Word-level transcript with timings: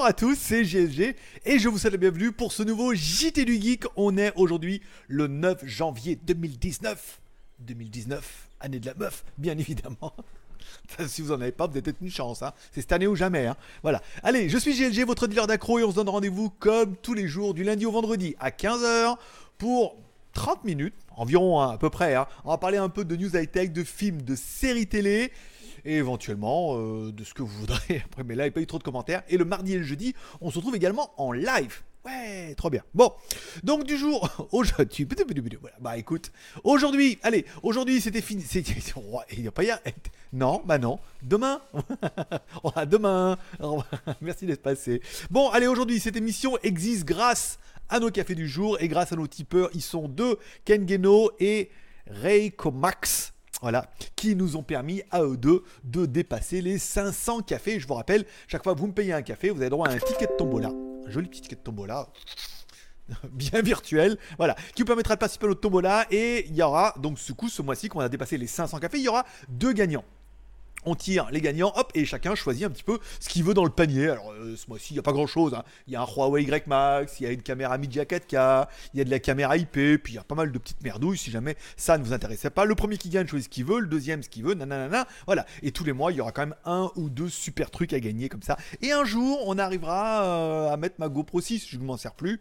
Bonjour 0.00 0.08
à 0.08 0.12
tous, 0.14 0.38
c'est 0.40 0.64
GSG 0.64 1.14
et 1.44 1.58
je 1.58 1.68
vous 1.68 1.76
souhaite 1.76 1.92
la 1.92 1.98
bienvenue 1.98 2.32
pour 2.32 2.52
ce 2.52 2.62
nouveau 2.62 2.94
JT 2.94 3.44
du 3.44 3.60
Geek. 3.60 3.84
On 3.96 4.16
est 4.16 4.32
aujourd'hui 4.34 4.80
le 5.08 5.26
9 5.26 5.66
janvier 5.66 6.16
2019. 6.16 7.20
2019, 7.58 8.48
année 8.60 8.80
de 8.80 8.86
la 8.86 8.94
meuf, 8.94 9.24
bien 9.36 9.58
évidemment. 9.58 10.14
Si 11.06 11.20
vous 11.20 11.32
en 11.32 11.40
avez 11.42 11.52
pas, 11.52 11.66
vous 11.66 11.72
avez 11.72 11.82
peut-être 11.82 12.00
une 12.00 12.10
chance. 12.10 12.42
Hein. 12.42 12.54
C'est 12.72 12.80
cette 12.80 12.92
année 12.92 13.06
ou 13.06 13.14
jamais. 13.14 13.46
Hein. 13.46 13.56
Voilà. 13.82 14.00
Allez, 14.22 14.48
je 14.48 14.56
suis 14.56 14.72
GLG, 14.72 15.04
votre 15.04 15.26
dealer 15.26 15.46
d'accro, 15.46 15.78
et 15.78 15.84
on 15.84 15.90
se 15.90 15.96
donne 15.96 16.08
rendez-vous 16.08 16.48
comme 16.48 16.96
tous 16.96 17.12
les 17.12 17.28
jours, 17.28 17.52
du 17.52 17.62
lundi 17.62 17.84
au 17.84 17.92
vendredi 17.92 18.34
à 18.40 18.48
15h 18.48 19.18
pour 19.58 19.96
30 20.32 20.64
minutes, 20.64 20.94
environ 21.14 21.60
hein, 21.60 21.72
à 21.72 21.76
peu 21.76 21.90
près. 21.90 22.16
On 22.46 22.50
va 22.50 22.56
parler 22.56 22.78
un 22.78 22.88
peu 22.88 23.04
de 23.04 23.16
news 23.16 23.36
high-tech, 23.36 23.70
de 23.72 23.84
films, 23.84 24.22
de 24.22 24.34
séries 24.34 24.86
télé 24.86 25.30
et 25.84 25.96
éventuellement 25.96 26.76
euh, 26.76 27.12
de 27.12 27.24
ce 27.24 27.34
que 27.34 27.42
vous 27.42 27.58
voudrez. 27.58 28.02
Après, 28.04 28.24
mais 28.24 28.34
là, 28.34 28.44
il 28.44 28.48
n'y 28.48 28.52
a 28.52 28.54
pas 28.54 28.60
eu 28.60 28.66
trop 28.66 28.78
de 28.78 28.82
commentaires. 28.82 29.22
Et 29.28 29.36
le 29.36 29.44
mardi 29.44 29.74
et 29.74 29.78
le 29.78 29.84
jeudi, 29.84 30.14
on 30.40 30.50
se 30.50 30.56
retrouve 30.56 30.76
également 30.76 31.12
en 31.16 31.32
live. 31.32 31.82
Ouais, 32.04 32.54
trop 32.54 32.70
bien. 32.70 32.82
Bon, 32.94 33.12
donc 33.62 33.84
du 33.84 33.98
jour, 33.98 34.48
aujourd'hui, 34.52 35.06
bah 35.80 35.98
écoute, 35.98 36.32
aujourd'hui, 36.64 37.18
allez, 37.22 37.44
aujourd'hui 37.62 38.00
c'était 38.00 38.22
fini, 38.22 38.42
il 39.32 39.42
n'y 39.42 39.48
a 39.48 39.50
pas 39.50 39.64
hier, 39.64 39.78
non, 40.32 40.62
bah 40.64 40.78
non, 40.78 40.98
demain, 41.22 41.60
demain, 42.88 43.36
merci 44.22 44.46
d'être 44.46 44.62
passé. 44.62 45.02
Bon, 45.30 45.50
allez, 45.50 45.66
aujourd'hui, 45.66 46.00
cette 46.00 46.16
émission 46.16 46.56
existe 46.62 47.04
grâce 47.04 47.58
à 47.90 48.00
nos 48.00 48.10
cafés 48.10 48.34
du 48.34 48.48
jour 48.48 48.80
et 48.80 48.88
grâce 48.88 49.12
à 49.12 49.16
nos 49.16 49.26
tipeurs, 49.26 49.68
ils 49.74 49.82
sont 49.82 50.08
deux, 50.08 50.38
Ken 50.64 50.88
Geno 50.88 51.30
et 51.38 51.70
Ray 52.06 52.50
Comax. 52.50 53.29
Voilà, 53.62 53.90
qui 54.16 54.34
nous 54.34 54.56
ont 54.56 54.62
permis 54.62 55.02
à 55.10 55.22
eux 55.22 55.36
deux 55.36 55.64
de 55.84 56.06
dépasser 56.06 56.62
les 56.62 56.78
500 56.78 57.40
cafés. 57.42 57.78
Je 57.78 57.86
vous 57.86 57.94
rappelle, 57.94 58.24
chaque 58.48 58.64
fois 58.64 58.74
que 58.74 58.80
vous 58.80 58.86
me 58.86 58.92
payez 58.92 59.12
un 59.12 59.22
café, 59.22 59.50
vous 59.50 59.60
avez 59.60 59.70
droit 59.70 59.88
à 59.88 59.92
un 59.92 59.98
ticket 59.98 60.26
de 60.26 60.36
tombola. 60.38 60.70
Un 61.06 61.10
joli 61.10 61.28
petit 61.28 61.42
ticket 61.42 61.56
de 61.56 61.60
tombola 61.60 62.08
bien 63.32 63.60
virtuel, 63.60 64.18
voilà, 64.38 64.54
qui 64.74 64.82
vous 64.82 64.86
permettra 64.86 65.16
de 65.16 65.20
participer 65.20 65.46
à 65.46 65.48
notre 65.48 65.60
tombola. 65.60 66.06
Et 66.10 66.46
il 66.48 66.54
y 66.54 66.62
aura, 66.62 66.94
donc 66.98 67.18
ce 67.18 67.32
coup, 67.32 67.48
ce 67.48 67.60
mois-ci, 67.60 67.88
qu'on 67.88 68.00
a 68.00 68.08
dépassé 68.08 68.38
les 68.38 68.46
500 68.46 68.78
cafés, 68.78 68.98
il 68.98 69.04
y 69.04 69.08
aura 69.08 69.24
deux 69.48 69.72
gagnants 69.72 70.04
on 70.84 70.94
tire 70.94 71.28
les 71.30 71.40
gagnants, 71.40 71.72
hop, 71.76 71.90
et 71.94 72.04
chacun 72.04 72.34
choisit 72.34 72.64
un 72.64 72.70
petit 72.70 72.82
peu 72.82 72.98
ce 73.20 73.28
qu'il 73.28 73.44
veut 73.44 73.54
dans 73.54 73.64
le 73.64 73.70
panier. 73.70 74.08
Alors, 74.08 74.32
euh, 74.32 74.56
ce 74.56 74.68
mois-ci, 74.68 74.88
il 74.90 74.94
n'y 74.94 74.98
a 74.98 75.02
pas 75.02 75.12
grand-chose. 75.12 75.54
Hein. 75.54 75.62
Il 75.86 75.92
y 75.92 75.96
a 75.96 76.02
un 76.02 76.06
Huawei 76.06 76.42
Y 76.44 76.66
Max, 76.66 77.20
il 77.20 77.24
y 77.24 77.26
a 77.26 77.32
une 77.32 77.42
caméra 77.42 77.76
Media 77.78 78.04
4K, 78.04 78.66
il 78.94 78.98
y 78.98 79.00
a 79.00 79.04
de 79.04 79.10
la 79.10 79.18
caméra 79.18 79.56
IP, 79.56 79.72
puis 79.72 80.00
il 80.08 80.14
y 80.14 80.18
a 80.18 80.24
pas 80.24 80.34
mal 80.34 80.52
de 80.52 80.58
petites 80.58 80.82
merdouilles 80.82 81.18
si 81.18 81.30
jamais 81.30 81.56
ça 81.76 81.98
ne 81.98 82.04
vous 82.04 82.12
intéressait 82.12 82.50
pas. 82.50 82.64
Le 82.64 82.74
premier 82.74 82.96
qui 82.96 83.08
gagne 83.08 83.26
choisit 83.26 83.50
ce 83.50 83.54
qu'il 83.54 83.64
veut, 83.64 83.80
le 83.80 83.86
deuxième 83.86 84.22
ce 84.22 84.28
qu'il 84.28 84.44
veut, 84.44 84.54
nanana, 84.54 85.06
voilà. 85.26 85.46
Et 85.62 85.72
tous 85.72 85.84
les 85.84 85.92
mois, 85.92 86.12
il 86.12 86.18
y 86.18 86.20
aura 86.20 86.32
quand 86.32 86.42
même 86.42 86.56
un 86.64 86.90
ou 86.96 87.10
deux 87.10 87.28
super 87.28 87.70
trucs 87.70 87.92
à 87.92 88.00
gagner 88.00 88.28
comme 88.28 88.42
ça. 88.42 88.56
Et 88.82 88.92
un 88.92 89.04
jour, 89.04 89.42
on 89.46 89.58
arrivera 89.58 90.24
euh, 90.24 90.72
à 90.72 90.76
mettre 90.76 90.96
ma 90.98 91.08
GoPro 91.08 91.40
6, 91.40 91.66
je 91.68 91.78
ne 91.78 91.84
m'en 91.84 91.96
sers 91.96 92.14
plus. 92.14 92.40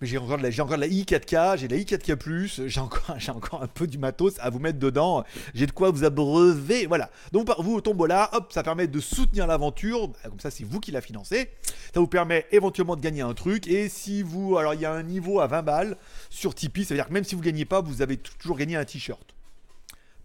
Mais 0.00 0.06
j'ai 0.06 0.18
encore, 0.18 0.38
de 0.38 0.42
la, 0.42 0.62
encore 0.62 0.76
la 0.76 0.88
i4K, 0.88 1.58
j'ai 1.58 1.68
la 1.68 1.76
i4K+, 1.76 2.66
j'ai 2.68 2.80
encore, 2.80 3.14
j'ai 3.18 3.30
encore 3.30 3.62
un 3.62 3.68
peu 3.68 3.86
du 3.86 3.98
matos 3.98 4.34
à 4.40 4.50
vous 4.50 4.58
mettre 4.58 4.78
dedans. 4.78 5.24
J'ai 5.54 5.66
de 5.66 5.72
quoi 5.72 5.90
vous 5.90 6.04
abreuver, 6.04 6.86
voilà. 6.86 7.10
Donc 7.32 7.43
vous, 7.58 7.74
au 7.74 7.80
tombola, 7.80 8.30
hop, 8.32 8.52
ça 8.52 8.62
permet 8.62 8.86
de 8.86 9.00
soutenir 9.00 9.46
l'aventure. 9.46 10.08
Bah, 10.08 10.18
comme 10.24 10.40
ça, 10.40 10.50
c'est 10.50 10.64
vous 10.64 10.80
qui 10.80 10.90
la 10.90 11.00
financez. 11.00 11.50
Ça 11.92 12.00
vous 12.00 12.06
permet 12.06 12.46
éventuellement 12.52 12.96
de 12.96 13.00
gagner 13.00 13.22
un 13.22 13.34
truc. 13.34 13.66
Et 13.66 13.88
si 13.88 14.22
vous, 14.22 14.56
alors 14.56 14.74
il 14.74 14.80
y 14.80 14.86
a 14.86 14.92
un 14.92 15.02
niveau 15.02 15.40
à 15.40 15.46
20 15.46 15.62
balles 15.62 15.96
sur 16.30 16.54
Tipeee, 16.54 16.84
ça 16.84 16.94
veut 16.94 16.98
dire 16.98 17.08
que 17.08 17.12
même 17.12 17.24
si 17.24 17.34
vous 17.34 17.40
gagnez 17.40 17.64
pas, 17.64 17.80
vous 17.80 18.02
avez 18.02 18.16
toujours 18.16 18.56
gagné 18.56 18.76
un 18.76 18.84
t-shirt 18.84 19.33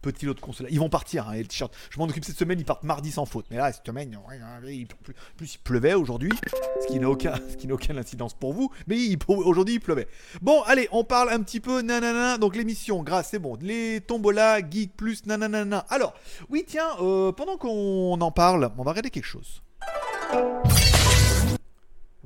petit 0.01 0.25
lot 0.25 0.33
de 0.33 0.39
console. 0.39 0.67
Ils 0.69 0.79
vont 0.79 0.89
partir, 0.89 1.29
hein, 1.29 1.35
les 1.35 1.45
t-shirts. 1.45 1.73
Je 1.89 1.99
m'en 1.99 2.05
occupe 2.05 2.25
cette 2.25 2.37
semaine, 2.37 2.59
ils 2.59 2.65
partent 2.65 2.83
mardi 2.83 3.11
sans 3.11 3.25
faute. 3.25 3.45
Mais 3.51 3.57
là, 3.57 3.71
cette 3.71 3.85
semaine, 3.85 4.17
plus, 5.37 5.55
il 5.55 5.59
pleuvait 5.59 5.93
aujourd'hui, 5.93 6.31
ce 6.81 6.87
qui 6.87 6.99
n'a 6.99 7.09
aucun, 7.09 7.35
ce 7.35 7.71
aucune 7.71 7.97
incidence 7.97 8.33
pour 8.33 8.53
vous. 8.53 8.71
Mais 8.87 8.97
aujourd'hui, 9.27 9.75
il 9.75 9.79
pleuvait. 9.79 10.07
Bon, 10.41 10.61
allez, 10.63 10.87
on 10.91 11.03
parle 11.03 11.29
un 11.29 11.41
petit 11.41 11.59
peu 11.59 11.81
nanana. 11.81 12.37
Donc 12.37 12.55
l'émission, 12.55 13.03
grâce, 13.03 13.29
c'est 13.31 13.39
bon. 13.39 13.57
Les 13.61 14.01
tombola, 14.01 14.59
geek 14.59 14.95
plus 14.95 15.25
nanana. 15.25 15.85
Alors, 15.89 16.13
oui, 16.49 16.63
tiens, 16.67 16.89
euh, 17.01 17.31
pendant 17.31 17.57
qu'on 17.57 18.19
en 18.19 18.31
parle, 18.31 18.71
on 18.77 18.83
va 18.83 18.91
regarder 18.91 19.09
quelque 19.09 19.25
chose. 19.25 19.61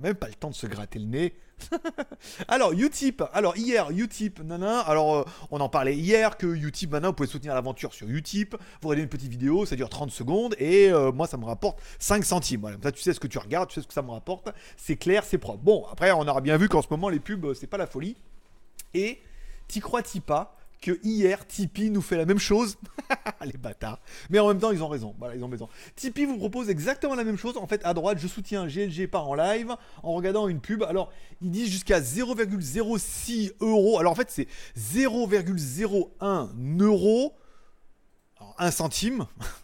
Même 0.04 0.16
pas 0.16 0.28
le 0.28 0.34
temps 0.34 0.50
de 0.50 0.56
se 0.56 0.68
gratter 0.68 1.00
le 1.00 1.06
nez. 1.06 1.34
alors, 2.50 2.74
Utip. 2.74 3.24
Alors, 3.32 3.56
hier, 3.56 3.90
Utip, 3.90 4.42
nana. 4.42 4.82
Alors, 4.82 5.16
euh, 5.16 5.24
on 5.50 5.62
en 5.62 5.70
parlait 5.70 5.96
hier 5.96 6.36
que 6.38 6.46
Utip, 6.46 6.92
maintenant, 6.92 7.10
vous 7.10 7.14
pouvez 7.14 7.30
soutenir 7.30 7.56
l'aventure 7.56 7.94
sur 7.94 8.10
Utip. 8.10 8.56
Vous 8.82 8.90
regardez 8.90 9.04
une 9.04 9.10
petite 9.10 9.30
vidéo, 9.30 9.66
ça 9.66 9.78
dure 9.78 9.88
30 9.88 10.12
secondes. 10.12 10.56
Et 10.60 10.92
euh, 10.92 11.14
moi, 11.14 11.26
ça 11.26 11.38
me 11.38 11.46
rapporte 11.46 11.80
5 12.00 12.26
centimes. 12.26 12.60
Voilà, 12.60 12.78
ça, 12.84 12.92
tu 12.92 13.02
sais 13.02 13.14
ce 13.14 13.20
que 13.22 13.28
tu 13.28 13.38
regardes, 13.38 13.70
tu 13.70 13.76
sais 13.76 13.82
ce 13.82 13.88
que 13.88 13.94
ça 13.94 14.02
me 14.02 14.12
rapporte. 14.12 14.50
C'est 14.76 14.98
clair, 14.98 15.24
c'est 15.24 15.38
propre. 15.38 15.64
Bon, 15.64 15.86
après, 15.90 16.12
on 16.12 16.28
aura 16.28 16.42
bien 16.42 16.58
vu 16.58 16.68
qu'en 16.68 16.82
ce 16.82 16.88
moment, 16.92 17.08
les 17.08 17.22
pubs, 17.22 17.54
c'est 17.54 17.68
pas 17.68 17.78
la 17.78 17.88
folie. 17.88 18.18
Et, 18.94 19.22
t'y 19.70 19.80
crois-tu 19.80 20.20
pas 20.20 20.58
hier, 21.04 21.48
Tipeee 21.48 21.90
nous 21.90 22.02
fait 22.02 22.18
la 22.18 22.26
même 22.26 22.40
chose. 22.40 22.78
les 23.46 23.58
bâtards. 23.58 24.00
Mais 24.30 24.40
en 24.40 24.48
même 24.48 24.60
temps, 24.60 24.72
ils 24.72 24.84
ont 24.84 24.88
raison. 24.88 25.16
Voilà, 25.20 25.36
ils 25.36 25.44
ont 25.44 25.48
raison. 25.48 25.70
Tipeee 25.96 26.26
vous 26.26 26.38
propose 26.38 26.70
exactement 26.70 27.16
la 27.16 27.24
même 27.24 27.38
chose. 27.38 27.58
En 27.58 27.68
fait, 27.68 27.82
à 27.84 27.94
droite, 27.94 28.18
je 28.20 28.28
soutiens 28.28 28.68
GLG 28.68 29.08
par 29.08 29.28
en 29.28 29.36
live 29.36 29.76
en 30.04 30.14
regardant 30.14 30.48
une 30.48 30.62
pub. 30.62 30.84
Alors, 30.84 31.12
ils 31.42 31.52
disent 31.52 31.70
jusqu'à 31.70 32.00
0,06 32.00 33.54
euros. 33.62 34.00
Alors, 34.00 34.12
en 34.12 34.16
fait, 34.16 34.32
c'est 34.32 34.48
0,01 34.78 36.82
euros. 36.82 37.36
Alors, 38.38 38.56
1 38.58 38.72
centime. 38.72 39.26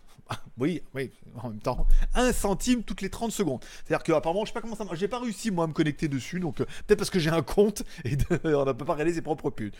oui, 0.59 0.83
oui, 0.93 1.11
en 1.41 1.49
même 1.49 1.59
temps, 1.59 1.87
un 2.15 2.33
centime 2.33 2.83
toutes 2.83 3.01
les 3.01 3.09
30 3.09 3.31
secondes. 3.31 3.63
C'est-à-dire 3.63 4.03
que 4.03 4.11
apparemment, 4.11 4.43
je 4.43 4.49
sais 4.49 4.53
pas 4.53 4.61
comment 4.61 4.75
ça. 4.75 4.85
J'ai 4.93 5.07
pas 5.07 5.19
réussi 5.19 5.51
moi 5.51 5.63
à 5.63 5.67
me 5.67 5.73
connecter 5.73 6.07
dessus, 6.07 6.39
donc 6.39 6.61
euh, 6.61 6.65
peut-être 6.85 6.99
parce 6.99 7.09
que 7.09 7.19
j'ai 7.19 7.29
un 7.29 7.41
compte 7.41 7.83
et 8.03 8.17
on 8.43 8.65
ne 8.65 8.71
peut 8.73 8.85
pas 8.85 8.93
regarder 8.93 9.13
ses 9.13 9.21
propres 9.21 9.49
pubs. 9.49 9.73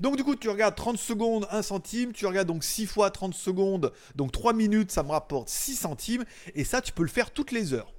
Donc 0.00 0.16
du 0.16 0.24
coup, 0.24 0.36
tu 0.36 0.48
regardes 0.48 0.74
30 0.74 0.98
secondes, 0.98 1.46
1 1.50 1.62
centime, 1.62 2.12
tu 2.12 2.26
regardes 2.26 2.48
donc 2.48 2.64
6 2.64 2.86
fois 2.86 3.10
30 3.10 3.34
secondes, 3.34 3.92
donc 4.16 4.32
3 4.32 4.52
minutes, 4.52 4.92
ça 4.92 5.02
me 5.02 5.10
rapporte 5.10 5.48
6 5.48 5.76
centimes, 5.76 6.24
et 6.54 6.64
ça, 6.64 6.82
tu 6.82 6.92
peux 6.92 7.02
le 7.02 7.08
faire 7.08 7.30
toutes 7.30 7.52
les 7.52 7.72
heures. 7.72 7.92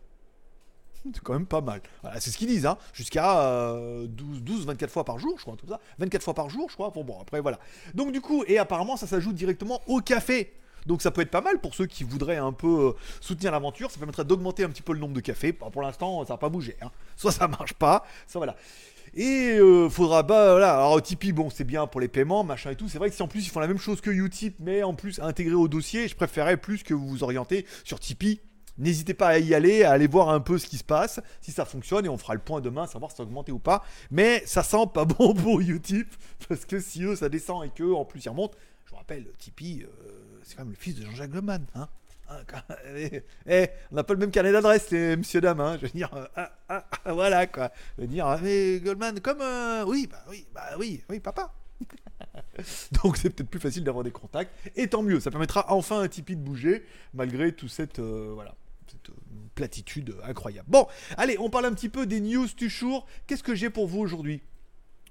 C'est 1.14 1.22
quand 1.22 1.34
même 1.34 1.46
pas 1.46 1.62
mal. 1.62 1.82
C'est 2.20 2.30
ce 2.30 2.38
qu'ils 2.38 2.48
disent, 2.48 2.66
hein. 2.66 2.78
jusqu'à 2.94 3.74
12, 4.08 4.44
12, 4.44 4.66
24 4.66 4.92
fois 4.92 5.06
par 5.06 5.18
jour, 5.18 5.34
je 5.38 5.44
crois, 5.44 5.56
tout 5.56 5.68
ça. 5.68 5.80
24 5.98 6.22
fois 6.22 6.34
par 6.34 6.50
jour, 6.50 6.70
je 6.70 6.76
crois. 6.76 6.90
Bon, 6.90 7.04
bon, 7.04 7.20
après, 7.22 7.40
voilà. 7.42 7.60
Donc, 7.94 8.12
du 8.12 8.22
coup, 8.22 8.44
et 8.48 8.60
apparemment, 8.60 8.98
ça 8.98 9.08
s'ajoute 9.08 9.36
directement 9.36 9.82
au 9.88 10.00
café. 10.02 10.54
Donc 10.90 11.04
ça 11.04 11.12
peut 11.12 11.22
être 11.22 11.30
pas 11.30 11.42
mal 11.42 11.60
pour 11.60 11.76
ceux 11.76 11.86
qui 11.86 12.04
voudraient 12.04 12.38
un 12.38 12.52
peu 12.52 12.88
euh, 12.88 12.92
soutenir 13.22 13.52
l'aventure. 13.52 13.92
Ça 13.92 14.00
permettrait 14.00 14.26
d'augmenter 14.26 14.64
un 14.64 14.70
petit 14.70 14.82
peu 14.82 14.94
le 14.94 15.00
nombre 15.00 15.14
de 15.14 15.20
cafés. 15.20 15.54
pour 15.54 15.84
l'instant, 15.84 16.26
ça 16.26 16.34
n'a 16.34 16.38
pas 16.38 16.50
bougé. 16.50 16.76
Hein. 16.82 16.90
Soit 17.16 17.32
ça 17.32 17.48
marche 17.48 17.74
pas, 17.74 18.04
soit 18.28 18.40
voilà. 18.40 18.56
Et 19.14 19.58
euh, 19.60 19.88
faudra 19.88 20.24
bah 20.24 20.52
voilà. 20.52 20.74
Alors 20.74 21.00
Tipeee, 21.00 21.32
bon, 21.32 21.52
c'est 21.52 21.64
bien 21.64 21.86
pour 21.86 22.02
les 22.02 22.08
paiements, 22.08 22.44
machin 22.44 22.72
et 22.72 22.76
tout. 22.76 22.90
C'est 22.90 22.98
vrai 22.98 23.10
que 23.10 23.16
si 23.16 23.22
en 23.22 23.28
plus 23.28 23.46
ils 23.46 23.50
font 23.50 23.60
la 23.60 23.68
même 23.68 23.78
chose 23.78 24.02
que 24.02 24.10
Utip, 24.10 24.56
mais 24.60 24.82
en 24.82 24.96
plus 24.96 25.20
intégré 25.20 25.54
au 25.54 25.68
dossier, 25.68 26.08
je 26.08 26.16
préférerais 26.16 26.58
plus 26.58 26.82
que 26.82 26.96
vous 26.96 27.08
vous 27.08 27.24
orientez 27.24 27.68
sur 27.84 28.00
Tipeee. 28.00 28.42
N'hésitez 28.80 29.14
pas 29.14 29.28
à 29.28 29.38
y 29.38 29.54
aller, 29.54 29.84
à 29.84 29.92
aller 29.92 30.08
voir 30.08 30.30
un 30.30 30.40
peu 30.40 30.58
ce 30.58 30.66
qui 30.66 30.78
se 30.78 30.84
passe, 30.84 31.20
si 31.42 31.52
ça 31.52 31.66
fonctionne, 31.66 32.06
et 32.06 32.10
on 32.10 32.18
fera 32.18 32.34
le 32.34 32.40
point 32.40 32.62
demain, 32.62 32.88
savoir 32.88 33.12
si 33.12 33.18
ça 33.18 33.24
a 33.24 33.52
ou 33.52 33.60
pas. 33.60 33.84
Mais 34.10 34.42
ça 34.46 34.64
sent 34.64 34.88
pas 34.92 35.06
bon 35.06 35.36
pour 35.36 35.60
Utip, 35.60 36.08
parce 36.48 36.66
que 36.66 36.80
si 36.80 37.04
eux 37.04 37.16
ça 37.16 37.30
descend 37.30 37.64
et 37.66 37.70
que 37.70 37.94
en 37.94 38.06
plus 38.06 38.26
ils 38.26 38.30
remontent, 38.30 38.58
je 38.90 38.96
vous 38.96 38.98
rappelle, 38.98 39.28
Tipeee, 39.38 39.84
euh, 39.84 39.88
c'est 40.42 40.56
quand 40.56 40.64
même 40.64 40.72
le 40.72 40.76
fils 40.76 40.96
de 40.96 41.06
Jean-Jacques 41.06 41.36
Leman. 41.36 41.64
Hein 41.76 41.88
ah, 42.28 42.42
eh, 42.96 43.22
eh, 43.46 43.68
on 43.92 43.96
n'a 43.96 44.04
pas 44.04 44.16
le 44.16 44.20
même 44.20 44.32
carnet 44.32 44.52
d'adresse, 44.52 44.92
monsieur 44.92 45.42
dames. 45.42 45.60
Hein. 45.60 45.78
je 45.80 45.86
veux 45.86 45.92
dire, 45.92 46.12
euh, 46.16 46.26
ah, 46.36 46.52
ah, 46.70 46.86
ah, 47.06 47.14
voilà 47.14 47.46
quoi. 47.46 47.72
Je 47.98 48.02
veux 48.02 48.08
dire, 48.08 48.40
mais 48.42 48.80
Goldman, 48.80 49.20
comme 49.20 49.42
euh, 49.42 49.86
oui, 49.86 50.08
bah 50.12 50.24
oui, 50.28 50.48
bah 50.56 50.72
oui, 50.80 51.04
oui, 51.08 51.20
papa. 51.20 51.54
Donc 53.04 53.18
c'est 53.18 53.30
peut-être 53.30 53.52
plus 53.52 53.60
facile 53.60 53.84
d'avoir 53.84 54.04
des 54.04 54.10
contacts. 54.10 54.56
Et 54.76 54.88
tant 54.88 55.04
mieux, 55.04 55.20
ça 55.20 55.30
permettra 55.30 55.72
enfin 55.72 56.02
un 56.02 56.08
Tipeee 56.08 56.36
de 56.36 56.42
bouger, 56.42 56.84
malgré 57.14 57.52
toute 57.52 57.70
cette 57.70 58.00
voilà 58.00 58.56
cette 58.88 59.12
platitude 59.54 60.16
incroyable. 60.24 60.68
Bon, 60.68 60.88
allez, 61.16 61.38
on 61.38 61.52
parle 61.52 61.68
un 61.68 61.74
petit 61.74 61.90
peu 61.90 62.08
des 62.08 62.22
news 62.22 62.48
du 62.58 62.70
jour. 62.70 63.06
Qu'est-ce 63.28 63.44
que 63.44 63.54
j'ai 63.54 63.70
pour 63.70 63.86
vous 63.86 64.00
aujourd'hui? 64.00 64.42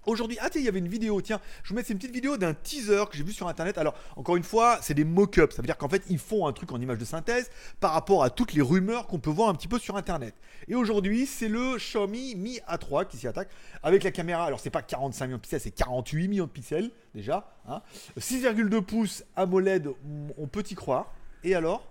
Aujourd'hui, 0.08 0.38
ah 0.40 0.48
tiens, 0.48 0.62
il 0.62 0.64
y 0.64 0.68
avait 0.68 0.78
une 0.78 0.88
vidéo, 0.88 1.20
tiens, 1.20 1.38
je 1.62 1.68
vous 1.68 1.74
mets, 1.74 1.82
c'est 1.82 1.92
une 1.92 1.98
petite 1.98 2.14
vidéo 2.14 2.38
d'un 2.38 2.54
teaser 2.54 3.04
que 3.10 3.16
j'ai 3.16 3.22
vu 3.22 3.34
sur 3.34 3.46
internet. 3.46 3.76
Alors, 3.76 3.94
encore 4.16 4.36
une 4.36 4.42
fois, 4.42 4.78
c'est 4.80 4.94
des 4.94 5.04
mock-ups, 5.04 5.54
ça 5.54 5.60
veut 5.60 5.66
dire 5.66 5.76
qu'en 5.76 5.90
fait, 5.90 6.02
ils 6.08 6.18
font 6.18 6.46
un 6.46 6.54
truc 6.54 6.72
en 6.72 6.80
image 6.80 6.96
de 6.96 7.04
synthèse 7.04 7.50
par 7.78 7.92
rapport 7.92 8.24
à 8.24 8.30
toutes 8.30 8.54
les 8.54 8.62
rumeurs 8.62 9.06
qu'on 9.06 9.18
peut 9.18 9.28
voir 9.28 9.50
un 9.50 9.54
petit 9.54 9.68
peu 9.68 9.78
sur 9.78 9.98
internet. 9.98 10.34
Et 10.66 10.74
aujourd'hui, 10.74 11.26
c'est 11.26 11.48
le 11.48 11.76
Xiaomi 11.76 12.36
Mi 12.36 12.58
A3 12.66 13.06
qui 13.06 13.18
s'y 13.18 13.28
attaque 13.28 13.50
avec 13.82 14.02
la 14.02 14.10
caméra. 14.10 14.46
Alors, 14.46 14.60
c'est 14.60 14.70
pas 14.70 14.80
45 14.80 15.26
millions 15.26 15.36
de 15.36 15.42
pixels, 15.42 15.60
c'est 15.60 15.72
48 15.72 16.28
millions 16.28 16.46
de 16.46 16.50
pixels 16.50 16.90
déjà. 17.14 17.46
6,2 18.18 18.76
hein. 18.76 18.82
pouces 18.82 19.24
AMOLED, 19.36 19.90
on 20.38 20.46
peut 20.46 20.64
y 20.70 20.74
croire. 20.74 21.12
Et 21.44 21.54
alors? 21.54 21.86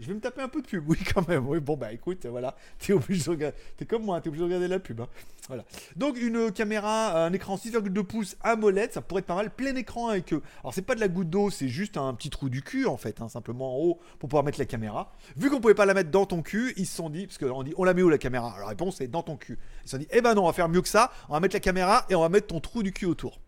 Je 0.00 0.06
vais 0.06 0.14
me 0.14 0.20
taper 0.20 0.42
un 0.42 0.48
peu 0.48 0.62
de 0.62 0.66
pub, 0.66 0.88
oui, 0.88 0.96
quand 1.12 1.26
même. 1.28 1.46
Oui, 1.48 1.58
bon, 1.60 1.76
bah 1.76 1.92
écoute, 1.92 2.24
voilà. 2.26 2.54
T'es 2.78 2.92
obligé 2.92 3.24
de 3.24 3.30
regarder. 3.30 3.56
T'es 3.76 3.84
comme 3.84 4.04
moi, 4.04 4.20
t'es 4.20 4.28
obligé 4.28 4.42
de 4.42 4.46
regarder 4.46 4.68
la 4.68 4.78
pub. 4.78 5.00
hein. 5.00 5.08
Voilà. 5.48 5.64
Donc, 5.96 6.20
une 6.20 6.52
caméra, 6.52 7.24
un 7.24 7.32
écran 7.32 7.56
6,2 7.56 8.02
pouces 8.04 8.36
AMOLED, 8.42 8.92
ça 8.92 9.00
pourrait 9.00 9.20
être 9.20 9.26
pas 9.26 9.34
mal. 9.34 9.50
Plein 9.50 9.74
écran 9.74 10.08
avec. 10.08 10.32
euh, 10.32 10.42
Alors, 10.62 10.72
c'est 10.72 10.82
pas 10.82 10.94
de 10.94 11.00
la 11.00 11.08
goutte 11.08 11.30
d'eau, 11.30 11.50
c'est 11.50 11.68
juste 11.68 11.96
un 11.96 12.14
petit 12.14 12.30
trou 12.30 12.48
du 12.48 12.62
cul, 12.62 12.86
en 12.86 12.96
fait, 12.96 13.20
hein, 13.20 13.28
simplement 13.28 13.74
en 13.74 13.78
haut 13.84 13.98
pour 14.18 14.28
pouvoir 14.28 14.44
mettre 14.44 14.58
la 14.60 14.66
caméra. 14.66 15.12
Vu 15.36 15.50
qu'on 15.50 15.60
pouvait 15.60 15.74
pas 15.74 15.86
la 15.86 15.94
mettre 15.94 16.10
dans 16.10 16.26
ton 16.26 16.42
cul, 16.42 16.74
ils 16.76 16.86
se 16.86 16.94
sont 16.94 17.10
dit, 17.10 17.26
parce 17.26 17.38
qu'on 17.38 17.62
dit, 17.64 17.74
on 17.76 17.82
la 17.84 17.92
met 17.94 18.02
où 18.02 18.08
la 18.08 18.18
caméra? 18.18 18.54
La 18.60 18.66
réponse 18.66 19.00
est 19.00 19.08
dans 19.08 19.22
ton 19.24 19.36
cul. 19.36 19.58
Ils 19.84 19.88
se 19.88 19.90
sont 19.92 19.98
dit, 19.98 20.06
eh 20.12 20.20
ben 20.20 20.34
non, 20.34 20.44
on 20.44 20.46
va 20.46 20.52
faire 20.52 20.68
mieux 20.68 20.82
que 20.82 20.88
ça. 20.88 21.10
On 21.28 21.32
va 21.32 21.40
mettre 21.40 21.56
la 21.56 21.60
caméra 21.60 22.04
et 22.08 22.14
on 22.14 22.20
va 22.20 22.28
mettre 22.28 22.46
ton 22.48 22.60
trou 22.60 22.82
du 22.84 22.92
cul 22.92 23.06
autour. 23.06 23.40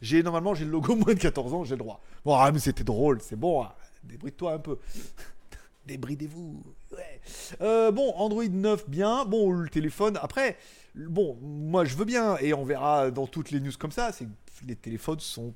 J'ai 0.00 0.22
normalement 0.22 0.54
j'ai 0.54 0.64
le 0.64 0.70
logo 0.70 0.94
moins 0.96 1.12
de 1.14 1.18
14 1.18 1.52
ans, 1.52 1.64
j'ai 1.64 1.74
le 1.74 1.78
droit. 1.80 2.00
Bon, 2.24 2.34
ah, 2.36 2.50
mais 2.52 2.58
c'était 2.60 2.84
drôle, 2.84 3.20
c'est 3.22 3.36
bon. 3.36 3.62
hein. 3.64 3.72
Débride-toi 4.04 4.52
un 4.54 4.58
peu. 4.58 4.78
Débridez-vous. 5.86 6.62
Euh, 7.60 7.90
bon, 7.90 8.12
Android 8.16 8.44
9 8.44 8.88
bien. 8.88 9.24
Bon, 9.24 9.50
le 9.50 9.68
téléphone. 9.68 10.18
Après, 10.22 10.56
bon, 10.94 11.36
moi 11.40 11.84
je 11.84 11.96
veux 11.96 12.04
bien 12.04 12.36
et 12.38 12.54
on 12.54 12.64
verra 12.64 13.10
dans 13.10 13.26
toutes 13.26 13.50
les 13.50 13.60
news 13.60 13.72
comme 13.78 13.92
ça. 13.92 14.12
C'est 14.12 14.28
les 14.66 14.76
téléphones 14.76 15.20
sont 15.20 15.54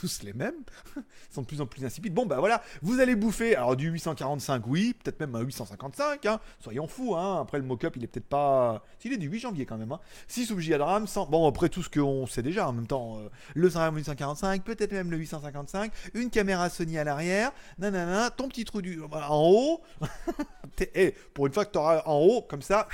tous 0.00 0.22
les 0.22 0.32
mêmes. 0.32 0.54
Sont 1.30 1.42
de 1.42 1.46
plus 1.46 1.60
en 1.60 1.66
plus 1.66 1.84
insipides. 1.84 2.14
Bon, 2.14 2.26
bah 2.26 2.38
voilà, 2.38 2.62
vous 2.82 3.00
allez 3.00 3.16
bouffer. 3.16 3.56
Alors 3.56 3.76
du 3.76 3.88
845, 3.88 4.66
oui, 4.66 4.94
peut-être 5.02 5.20
même 5.20 5.34
un 5.34 5.40
855. 5.40 6.26
Hein. 6.26 6.40
Soyons 6.60 6.86
fous. 6.86 7.14
Hein. 7.16 7.40
Après, 7.40 7.58
le 7.58 7.64
mock-up, 7.64 7.94
il 7.96 8.04
est 8.04 8.06
peut-être 8.06 8.28
pas. 8.28 8.82
S'il 8.98 9.12
est 9.12 9.18
du 9.18 9.28
8 9.28 9.40
janvier 9.40 9.66
quand 9.66 9.76
même. 9.78 9.92
Hein. 9.92 10.00
6 10.28 10.50
ou 10.52 10.56
de 10.60 10.80
RAM. 10.80 11.06
100... 11.06 11.26
Bon, 11.26 11.48
après 11.48 11.68
tout 11.68 11.82
ce 11.82 11.90
qu'on 11.90 12.26
sait 12.26 12.42
déjà 12.42 12.68
en 12.68 12.72
même 12.72 12.86
temps. 12.86 13.18
euh, 13.18 13.28
le 13.54 13.68
845, 13.68 14.62
peut-être 14.64 14.92
même 14.92 15.10
le 15.10 15.16
855. 15.16 15.92
Une 16.14 16.30
caméra 16.30 16.68
Sony 16.70 16.98
à 16.98 17.04
l'arrière. 17.04 17.52
Nanana. 17.78 18.30
Ton 18.30 18.48
petit 18.48 18.64
trou 18.64 18.82
du. 18.82 19.00
en 19.02 19.50
haut. 19.50 19.80
T'es- 20.76 20.90
eh, 20.94 21.12
pour 21.32 21.46
une 21.46 21.52
fois 21.52 21.64
que 21.64 21.72
tu 21.72 21.78
auras 21.78 22.02
en 22.06 22.18
haut, 22.18 22.42
comme 22.42 22.62
ça. 22.62 22.88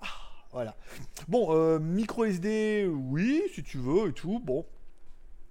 Ah, 0.00 0.06
voilà. 0.52 0.74
Bon, 1.26 1.48
euh, 1.54 1.78
micro 1.78 2.24
SD, 2.24 2.86
oui, 2.90 3.42
si 3.54 3.62
tu 3.62 3.78
veux 3.78 4.08
et 4.08 4.12
tout. 4.12 4.40
Bon, 4.42 4.64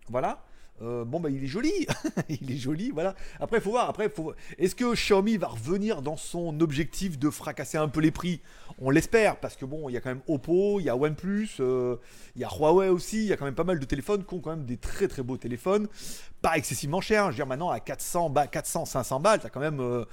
voilà. 0.09 0.43
Euh, 0.83 1.05
bon 1.05 1.19
bah 1.19 1.31
il 1.31 1.43
est 1.43 1.47
joli, 1.47 1.71
il 2.29 2.51
est 2.51 2.57
joli, 2.57 2.91
voilà. 2.91 3.15
Après 3.39 3.59
faut 3.59 3.71
voir, 3.71 3.89
après 3.89 4.09
faut. 4.09 4.33
Est-ce 4.59 4.75
que 4.75 4.93
Xiaomi 4.93 5.37
va 5.37 5.47
revenir 5.47 6.03
dans 6.03 6.17
son 6.17 6.59
objectif 6.59 7.17
de 7.17 7.31
fracasser 7.31 7.79
un 7.79 7.87
peu 7.87 7.99
les 7.99 8.11
prix? 8.11 8.41
On 8.79 8.91
l'espère 8.91 9.39
parce 9.39 9.55
que 9.55 9.65
bon, 9.65 9.89
il 9.89 9.93
y 9.93 9.97
a 9.97 10.01
quand 10.01 10.09
même 10.09 10.21
Oppo, 10.27 10.79
il 10.79 10.83
y 10.83 10.89
a 10.89 10.95
OnePlus, 10.95 11.49
euh, 11.61 11.95
il 12.35 12.41
y 12.41 12.45
a 12.45 12.49
Huawei 12.49 12.89
aussi, 12.89 13.17
il 13.17 13.25
y 13.25 13.33
a 13.33 13.37
quand 13.37 13.45
même 13.45 13.55
pas 13.55 13.63
mal 13.63 13.79
de 13.79 13.85
téléphones 13.85 14.23
qui 14.23 14.33
ont 14.35 14.39
quand 14.39 14.51
même 14.51 14.65
des 14.65 14.77
très 14.77 15.07
très 15.07 15.23
beaux 15.23 15.37
téléphones, 15.37 15.87
pas 16.43 16.57
excessivement 16.57 17.01
chers. 17.01 17.25
Je 17.25 17.29
veux 17.31 17.35
dire 17.37 17.47
maintenant 17.47 17.71
à 17.71 17.79
400, 17.79 18.29
ba- 18.29 18.45
400, 18.45 18.85
500 18.85 19.19
balles, 19.19 19.39
t'as 19.39 19.49
quand 19.49 19.59
même. 19.59 19.79
euh, 19.79 20.05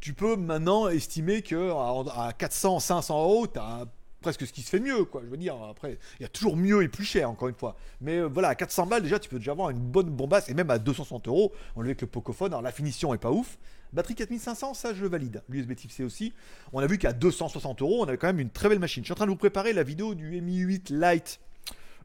tu 0.00 0.12
peux 0.14 0.36
maintenant 0.36 0.88
estimer 0.88 1.42
que 1.42 1.70
à 1.72 2.32
400, 2.32 2.78
500 2.80 3.20
euros, 3.22 3.46
t'as 3.48 3.84
presque 4.20 4.46
ce 4.46 4.52
qui 4.52 4.62
se 4.62 4.70
fait 4.70 4.80
mieux, 4.80 5.04
quoi. 5.04 5.22
Je 5.24 5.30
veux 5.30 5.36
dire, 5.36 5.54
après, 5.70 5.98
il 6.18 6.22
y 6.22 6.26
a 6.26 6.28
toujours 6.28 6.56
mieux 6.56 6.82
et 6.82 6.88
plus 6.88 7.04
cher, 7.04 7.30
encore 7.30 7.48
une 7.48 7.54
fois. 7.54 7.76
Mais 8.00 8.18
euh, 8.18 8.26
voilà, 8.26 8.48
à 8.48 8.54
400 8.54 8.86
balles, 8.86 9.02
déjà, 9.02 9.18
tu 9.18 9.28
peux 9.28 9.38
déjà 9.38 9.52
avoir 9.52 9.70
une 9.70 9.78
bonne 9.78 10.10
bombasse, 10.10 10.48
et 10.48 10.54
même 10.54 10.70
à 10.70 10.78
260 10.78 11.28
euros, 11.28 11.52
on 11.76 11.80
le 11.82 11.88
avec 11.88 12.00
le 12.00 12.06
Pocophone. 12.06 12.52
Alors, 12.52 12.62
la 12.62 12.72
finition 12.72 13.14
est 13.14 13.18
pas 13.18 13.30
ouf. 13.30 13.58
Batterie 13.92 14.14
4500, 14.16 14.74
ça, 14.74 14.92
je 14.92 15.06
valide. 15.06 15.42
L'USB 15.48 15.74
Type 15.74 15.90
C 15.92 16.04
aussi. 16.04 16.32
On 16.72 16.80
a 16.80 16.86
vu 16.86 16.98
qu'à 16.98 17.12
260 17.12 17.80
euros, 17.80 18.02
on 18.02 18.08
avait 18.08 18.18
quand 18.18 18.26
même 18.26 18.40
une 18.40 18.50
très 18.50 18.68
belle 18.68 18.78
machine. 18.80 19.02
Je 19.02 19.06
suis 19.06 19.12
en 19.12 19.16
train 19.16 19.24
de 19.24 19.30
vous 19.30 19.36
préparer 19.36 19.72
la 19.72 19.82
vidéo 19.82 20.14
du 20.14 20.40
Mi 20.42 20.58
8 20.58 20.90
Lite. 20.90 21.40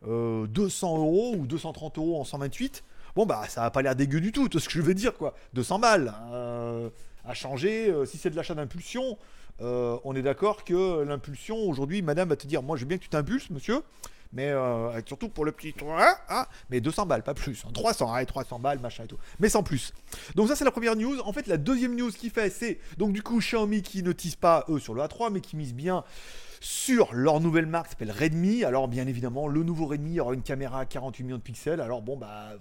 euh, 0.07 0.47
200 0.47 0.97
euros 0.97 1.35
ou 1.37 1.45
230 1.47 1.97
euros 1.97 2.19
en 2.19 2.23
128. 2.23 2.83
Bon, 3.15 3.25
bah, 3.25 3.43
ça 3.49 3.65
a 3.65 3.71
pas 3.71 3.81
l'air 3.81 3.95
dégueu 3.95 4.21
du 4.21 4.31
tout, 4.31 4.47
tout 4.49 4.59
ce 4.59 4.67
que 4.67 4.73
je 4.75 4.81
veux 4.81 4.93
dire, 4.93 5.13
quoi. 5.17 5.33
200 5.53 5.79
balles. 5.79 6.13
euh, 6.31 6.89
à 7.25 7.33
changer, 7.33 7.89
euh, 7.89 8.03
si 8.05 8.17
c'est 8.17 8.29
de 8.29 8.35
l'achat 8.35 8.53
d'impulsion, 8.53 9.17
euh, 9.61 9.97
on 10.03 10.15
est 10.15 10.21
d'accord 10.21 10.63
que 10.63 11.03
l'impulsion, 11.03 11.57
aujourd'hui, 11.57 12.01
madame 12.01 12.29
va 12.29 12.35
te 12.35 12.47
dire 12.47 12.63
Moi, 12.63 12.77
je 12.77 12.81
veux 12.81 12.87
bien 12.87 12.97
que 12.97 13.03
tu 13.03 13.09
t'impulses, 13.09 13.49
monsieur, 13.49 13.81
mais 14.33 14.49
euh, 14.49 14.99
surtout 15.05 15.29
pour 15.29 15.45
le 15.45 15.51
petit. 15.51 15.73
hein, 15.87 16.15
hein, 16.29 16.45
mais 16.69 16.81
200 16.81 17.05
balles, 17.05 17.23
pas 17.23 17.33
plus. 17.33 17.63
hein, 17.65 17.69
300, 17.73 18.11
allez, 18.11 18.25
300 18.25 18.59
balles, 18.59 18.79
machin 18.79 19.03
et 19.03 19.07
tout. 19.07 19.17
Mais 19.39 19.49
sans 19.49 19.63
plus. 19.63 19.93
Donc, 20.35 20.47
ça, 20.47 20.55
c'est 20.55 20.65
la 20.65 20.71
première 20.71 20.95
news. 20.95 21.19
En 21.21 21.33
fait, 21.33 21.47
la 21.47 21.57
deuxième 21.57 21.95
news 21.95 22.11
qui 22.11 22.29
fait, 22.29 22.49
c'est 22.49 22.79
donc 22.97 23.13
du 23.13 23.21
coup 23.21 23.39
Xiaomi 23.39 23.81
qui 23.83 24.03
ne 24.03 24.11
tease 24.11 24.35
pas 24.35 24.65
eux 24.69 24.79
sur 24.79 24.93
le 24.93 25.01
A3, 25.01 25.31
mais 25.31 25.41
qui 25.41 25.55
mise 25.55 25.73
bien 25.73 26.03
sur 26.59 27.13
leur 27.13 27.41
nouvelle 27.41 27.65
marque 27.65 27.89
s'appelle 27.89 28.11
Redmi. 28.11 28.63
Alors, 28.63 28.87
bien 28.87 29.05
évidemment, 29.05 29.47
le 29.47 29.63
nouveau 29.63 29.85
Redmi 29.85 30.19
aura 30.19 30.33
une 30.33 30.41
caméra 30.43 30.79
à 30.79 30.85
48 30.85 31.23
millions 31.25 31.37
de 31.37 31.41
pixels. 31.41 31.81
Alors, 31.81 32.01
bon, 32.01 32.17
bah. 32.17 32.53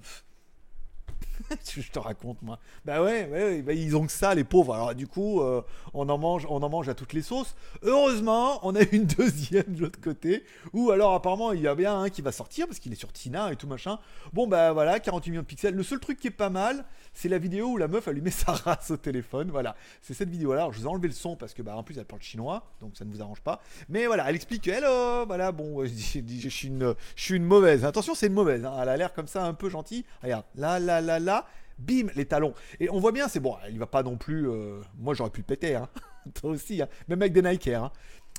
je 1.76 1.90
te 1.90 1.98
raconte 1.98 2.40
moi. 2.42 2.58
Bah 2.84 3.02
ouais, 3.02 3.28
ouais, 3.30 3.62
bah, 3.62 3.72
ils 3.72 3.96
ont 3.96 4.06
que 4.06 4.12
ça 4.12 4.34
les 4.34 4.44
pauvres. 4.44 4.74
Alors 4.74 4.94
du 4.94 5.06
coup, 5.06 5.40
euh, 5.40 5.62
on 5.94 6.08
en 6.08 6.18
mange, 6.18 6.46
on 6.48 6.62
en 6.62 6.68
mange 6.68 6.88
à 6.88 6.94
toutes 6.94 7.12
les 7.12 7.22
sauces. 7.22 7.54
Heureusement, 7.82 8.58
on 8.62 8.74
a 8.74 8.82
une 8.92 9.04
deuxième 9.18 9.74
de 9.74 9.80
l'autre 9.82 10.00
côté. 10.00 10.44
Ou 10.72 10.90
alors 10.90 11.14
apparemment 11.14 11.52
il 11.52 11.60
y 11.60 11.68
a 11.68 11.74
bien 11.74 11.98
un 12.00 12.08
qui 12.10 12.22
va 12.22 12.32
sortir 12.32 12.66
parce 12.66 12.78
qu'il 12.78 12.92
est 12.92 12.96
sur 12.96 13.12
Tina 13.12 13.52
et 13.52 13.56
tout 13.56 13.66
machin. 13.66 13.98
Bon 14.32 14.46
bah 14.46 14.72
voilà, 14.72 15.00
48 15.00 15.30
millions 15.30 15.42
de 15.42 15.46
pixels. 15.46 15.74
Le 15.74 15.82
seul 15.82 16.00
truc 16.00 16.18
qui 16.18 16.28
est 16.28 16.30
pas 16.30 16.50
mal, 16.50 16.84
c'est 17.12 17.28
la 17.28 17.38
vidéo 17.38 17.68
où 17.68 17.76
la 17.76 17.88
meuf 17.88 18.08
allumait 18.08 18.30
sa 18.30 18.52
race 18.52 18.90
au 18.90 18.96
téléphone. 18.96 19.50
Voilà, 19.50 19.76
c'est 20.00 20.14
cette 20.14 20.30
vidéo 20.30 20.54
là. 20.54 20.68
Je 20.72 20.78
vous 20.78 20.84
ai 20.84 20.88
enlevé 20.88 21.08
le 21.08 21.14
son 21.14 21.36
parce 21.36 21.54
que 21.54 21.62
bah 21.62 21.76
en 21.76 21.82
plus 21.82 21.98
elle 21.98 22.04
parle 22.04 22.22
chinois, 22.22 22.64
donc 22.80 22.96
ça 22.96 23.04
ne 23.04 23.10
vous 23.10 23.20
arrange 23.22 23.40
pas. 23.40 23.60
Mais 23.88 24.06
voilà, 24.06 24.28
elle 24.28 24.36
explique 24.36 24.64
que 24.64 24.70
hello, 24.70 25.26
voilà, 25.26 25.52
bon, 25.52 25.84
je 25.84 26.48
suis 26.48 26.68
une, 26.68 26.94
je 27.16 27.22
suis 27.22 27.36
une 27.36 27.44
mauvaise. 27.44 27.84
Attention, 27.84 28.14
c'est 28.14 28.26
une 28.26 28.32
mauvaise. 28.32 28.64
hein. 28.64 28.74
Elle 28.80 28.88
a 28.88 28.96
l'air 28.96 29.12
comme 29.12 29.26
ça 29.26 29.44
un 29.44 29.54
peu 29.54 29.68
gentille. 29.68 30.04
Regarde, 30.22 30.44
là, 30.54 30.78
là, 30.78 31.00
là, 31.00 31.18
là. 31.24 31.46
Bim, 31.78 32.06
les 32.14 32.26
talons. 32.26 32.54
Et 32.80 32.90
on 32.90 33.00
voit 33.00 33.12
bien, 33.12 33.28
c'est 33.28 33.40
bon, 33.40 33.56
il 33.70 33.78
va 33.78 33.86
pas 33.86 34.02
non 34.02 34.16
plus. 34.16 34.48
euh, 34.48 34.80
moi, 34.98 35.14
j'aurais 35.14 35.30
pu 35.30 35.40
le 35.40 35.46
péter, 35.46 35.74
hein. 35.74 35.88
Toi 36.34 36.50
aussi, 36.50 36.80
hein. 36.82 36.88
même 37.08 37.20
avec 37.22 37.32
des 37.32 37.42
Nike 37.42 37.68
hein. 37.68 37.90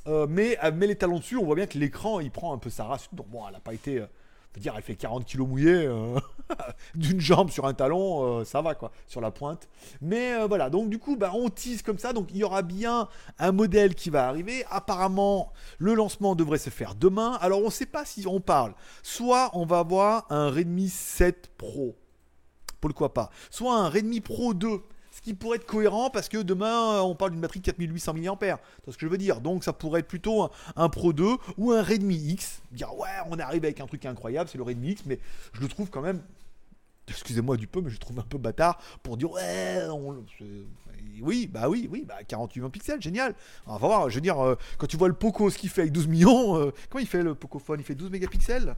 Euh, 0.08 0.28
mais 0.30 0.58
elle 0.62 0.76
met 0.76 0.88
les 0.88 0.96
talons 0.96 1.18
dessus, 1.20 1.38
on 1.38 1.46
voit 1.46 1.56
bien 1.56 1.66
que 1.66 1.78
l'écran, 1.78 2.20
il 2.20 2.32
prend 2.32 2.54
un 2.54 2.58
peu 2.58 2.70
sa 2.70 2.86
race. 2.86 3.08
Donc 3.14 3.28
bon, 3.30 3.42
elle 3.48 3.56
a 3.56 3.60
pas 3.60 3.74
été. 3.74 4.00
euh, 4.00 4.06
on 4.06 4.54
peut 4.54 4.62
dire, 4.62 4.74
elle 4.78 4.84
fait 4.84 4.96
40 4.96 5.26
kilos 5.26 5.48
mouillés 5.48 5.88
euh, 5.88 6.20
d'une 6.96 7.20
jambe 7.20 7.50
sur 7.50 7.66
un 7.66 7.74
talon, 7.74 8.42
euh, 8.42 8.44
ça 8.46 8.62
va 8.62 8.76
quoi, 8.76 8.92
sur 9.08 9.20
la 9.20 9.32
pointe. 9.32 9.68
Mais 10.02 10.34
euh, 10.36 10.46
voilà, 10.48 10.70
donc 10.70 10.90
du 10.90 11.00
coup, 11.00 11.16
bah, 11.18 11.32
on 11.34 11.50
tease 11.50 11.82
comme 11.82 11.98
ça. 11.98 12.14
Donc 12.14 12.28
il 12.32 12.38
y 12.38 12.44
aura 12.44 12.62
bien 12.62 13.08
un 13.40 13.52
modèle 13.52 13.96
qui 13.96 14.10
va 14.12 14.28
arriver. 14.28 14.64
Apparemment, 14.70 15.52
le 15.80 15.96
lancement 15.96 16.36
devrait 16.36 16.60
se 16.60 16.70
faire 16.70 16.94
demain. 16.96 17.38
Alors 17.42 17.62
on 17.62 17.66
ne 17.66 17.72
sait 17.72 17.88
pas 17.88 18.06
si 18.06 18.28
on 18.28 18.40
parle. 18.42 18.76
Soit 19.02 19.50
on 19.54 19.66
va 19.66 19.80
avoir 19.80 20.28
un 20.30 20.50
Redmi 20.52 20.90
7 20.90 21.50
Pro 21.58 21.96
pourquoi 22.90 23.14
pas. 23.14 23.30
Soit 23.50 23.76
un 23.76 23.90
Redmi 23.90 24.20
Pro 24.22 24.54
2, 24.54 24.82
ce 25.12 25.22
qui 25.22 25.34
pourrait 25.34 25.58
être 25.58 25.66
cohérent 25.66 26.10
parce 26.10 26.28
que 26.28 26.38
demain 26.40 26.96
euh, 26.96 27.00
on 27.02 27.16
parle 27.16 27.32
d'une 27.32 27.42
batterie 27.42 27.60
de 27.60 27.66
4800 27.66 28.14
mAh. 28.14 28.36
Vois 28.36 28.58
ce 28.88 28.92
que 28.98 29.06
je 29.06 29.08
veux 29.08 29.18
dire 29.18 29.42
Donc 29.42 29.64
ça 29.64 29.72
pourrait 29.74 30.00
être 30.02 30.08
plutôt 30.08 30.50
un, 30.76 30.90
Pro 30.90 31.14
2 31.14 31.28
ou 31.58 31.72
un 31.72 31.82
Redmi 31.84 32.16
X. 32.16 32.62
Dire 32.72 32.94
ouais, 32.98 33.08
on 33.30 33.38
arrive 33.40 33.64
avec 33.64 33.80
un 33.80 33.86
truc 33.88 34.06
incroyable, 34.06 34.50
c'est 34.52 34.58
le 34.58 34.64
Redmi 34.64 34.92
X, 34.92 35.04
mais 35.06 35.20
je 35.54 35.62
le 35.62 35.68
trouve 35.68 35.90
quand 35.90 36.02
même. 36.02 36.22
Excusez-moi 37.08 37.58
du 37.58 37.68
peu, 37.68 37.82
mais 37.82 37.90
je 37.90 37.96
le 37.96 38.00
trouve 38.00 38.20
un 38.20 38.24
peu 38.24 38.38
bâtard 38.38 38.80
pour 39.04 39.18
dire 39.18 39.32
ouais, 39.32 39.84
on- 39.90 40.24
c'est- 40.38 40.46
oui, 41.22 41.48
bah 41.52 41.70
oui, 41.70 41.88
oui, 41.92 42.06
bah 42.08 42.16
48 42.28 42.60
millions 42.60 42.68
de 42.70 42.72
pixels, 42.72 43.02
génial. 43.02 43.36
On 43.68 43.74
va 43.74 43.78
voir, 43.78 44.10
je 44.10 44.16
veux 44.16 44.22
dire, 44.22 44.40
euh, 44.44 44.56
quand 44.80 44.88
tu 44.88 44.98
vois 44.98 45.10
le 45.10 45.14
Poco, 45.14 45.50
ce 45.52 45.58
qu'il 45.60 45.70
fait 45.70 45.82
avec 45.82 45.94
12 45.94 46.08
millions, 46.08 46.58
euh, 46.58 46.72
comment 46.90 47.02
il 47.02 47.08
fait 47.08 47.22
le 47.22 47.36
Pocophone 47.36 47.80
Il 47.80 47.84
fait 47.84 47.94
12 47.94 48.10
mégapixels? 48.10 48.76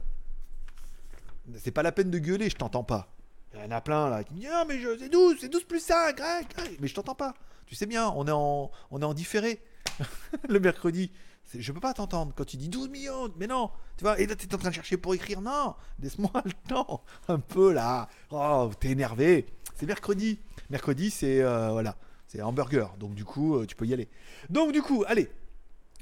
C'est 1.56 1.70
pas 1.70 1.82
la 1.82 1.92
peine 1.92 2.10
de 2.10 2.18
gueuler, 2.18 2.50
je 2.50 2.56
t'entends 2.56 2.84
pas. 2.84 3.08
Il 3.56 3.64
y 3.64 3.66
en 3.66 3.76
a 3.76 3.80
plein 3.80 4.08
là 4.10 4.24
qui 4.24 4.34
me 4.34 4.40
disent 4.40 4.50
Ah, 4.52 4.64
mais 4.68 4.80
c'est 4.98 5.08
12, 5.08 5.38
c'est 5.40 5.48
12 5.48 5.64
plus 5.64 5.80
5, 5.80 6.20
hein, 6.20 6.40
hein. 6.58 6.62
mais 6.80 6.88
je 6.88 6.94
t'entends 6.94 7.14
pas. 7.14 7.34
Tu 7.66 7.74
sais 7.74 7.86
bien, 7.86 8.12
on 8.16 8.26
est 8.26 8.32
en, 8.32 8.70
on 8.90 9.00
est 9.00 9.04
en 9.04 9.14
différé 9.14 9.60
le 10.48 10.60
mercredi. 10.60 11.10
Je 11.54 11.72
peux 11.72 11.80
pas 11.80 11.94
t'entendre 11.94 12.32
quand 12.36 12.44
tu 12.44 12.56
dis 12.56 12.68
12 12.68 12.88
millions, 12.88 13.32
mais 13.36 13.46
non, 13.46 13.70
tu 13.96 14.04
vois, 14.04 14.18
et 14.18 14.26
là 14.26 14.34
t'es 14.34 14.52
en 14.52 14.58
train 14.58 14.70
de 14.70 14.74
chercher 14.74 14.96
pour 14.96 15.14
écrire, 15.14 15.40
non, 15.40 15.74
laisse-moi 16.00 16.30
le 16.44 16.52
temps, 16.68 17.04
un 17.28 17.38
peu 17.38 17.72
là, 17.72 18.08
oh, 18.30 18.70
t'es 18.80 18.90
énervé, 18.90 19.46
c'est 19.76 19.86
mercredi, 19.86 20.40
mercredi 20.70 21.10
c'est, 21.10 21.40
euh, 21.42 21.70
voilà, 21.70 21.96
c'est 22.26 22.42
hamburger, 22.42 22.96
donc 22.98 23.14
du 23.14 23.24
coup, 23.24 23.56
euh, 23.56 23.66
tu 23.66 23.76
peux 23.76 23.86
y 23.86 23.94
aller. 23.94 24.08
Donc 24.50 24.72
du 24.72 24.82
coup, 24.82 25.04
allez, 25.06 25.30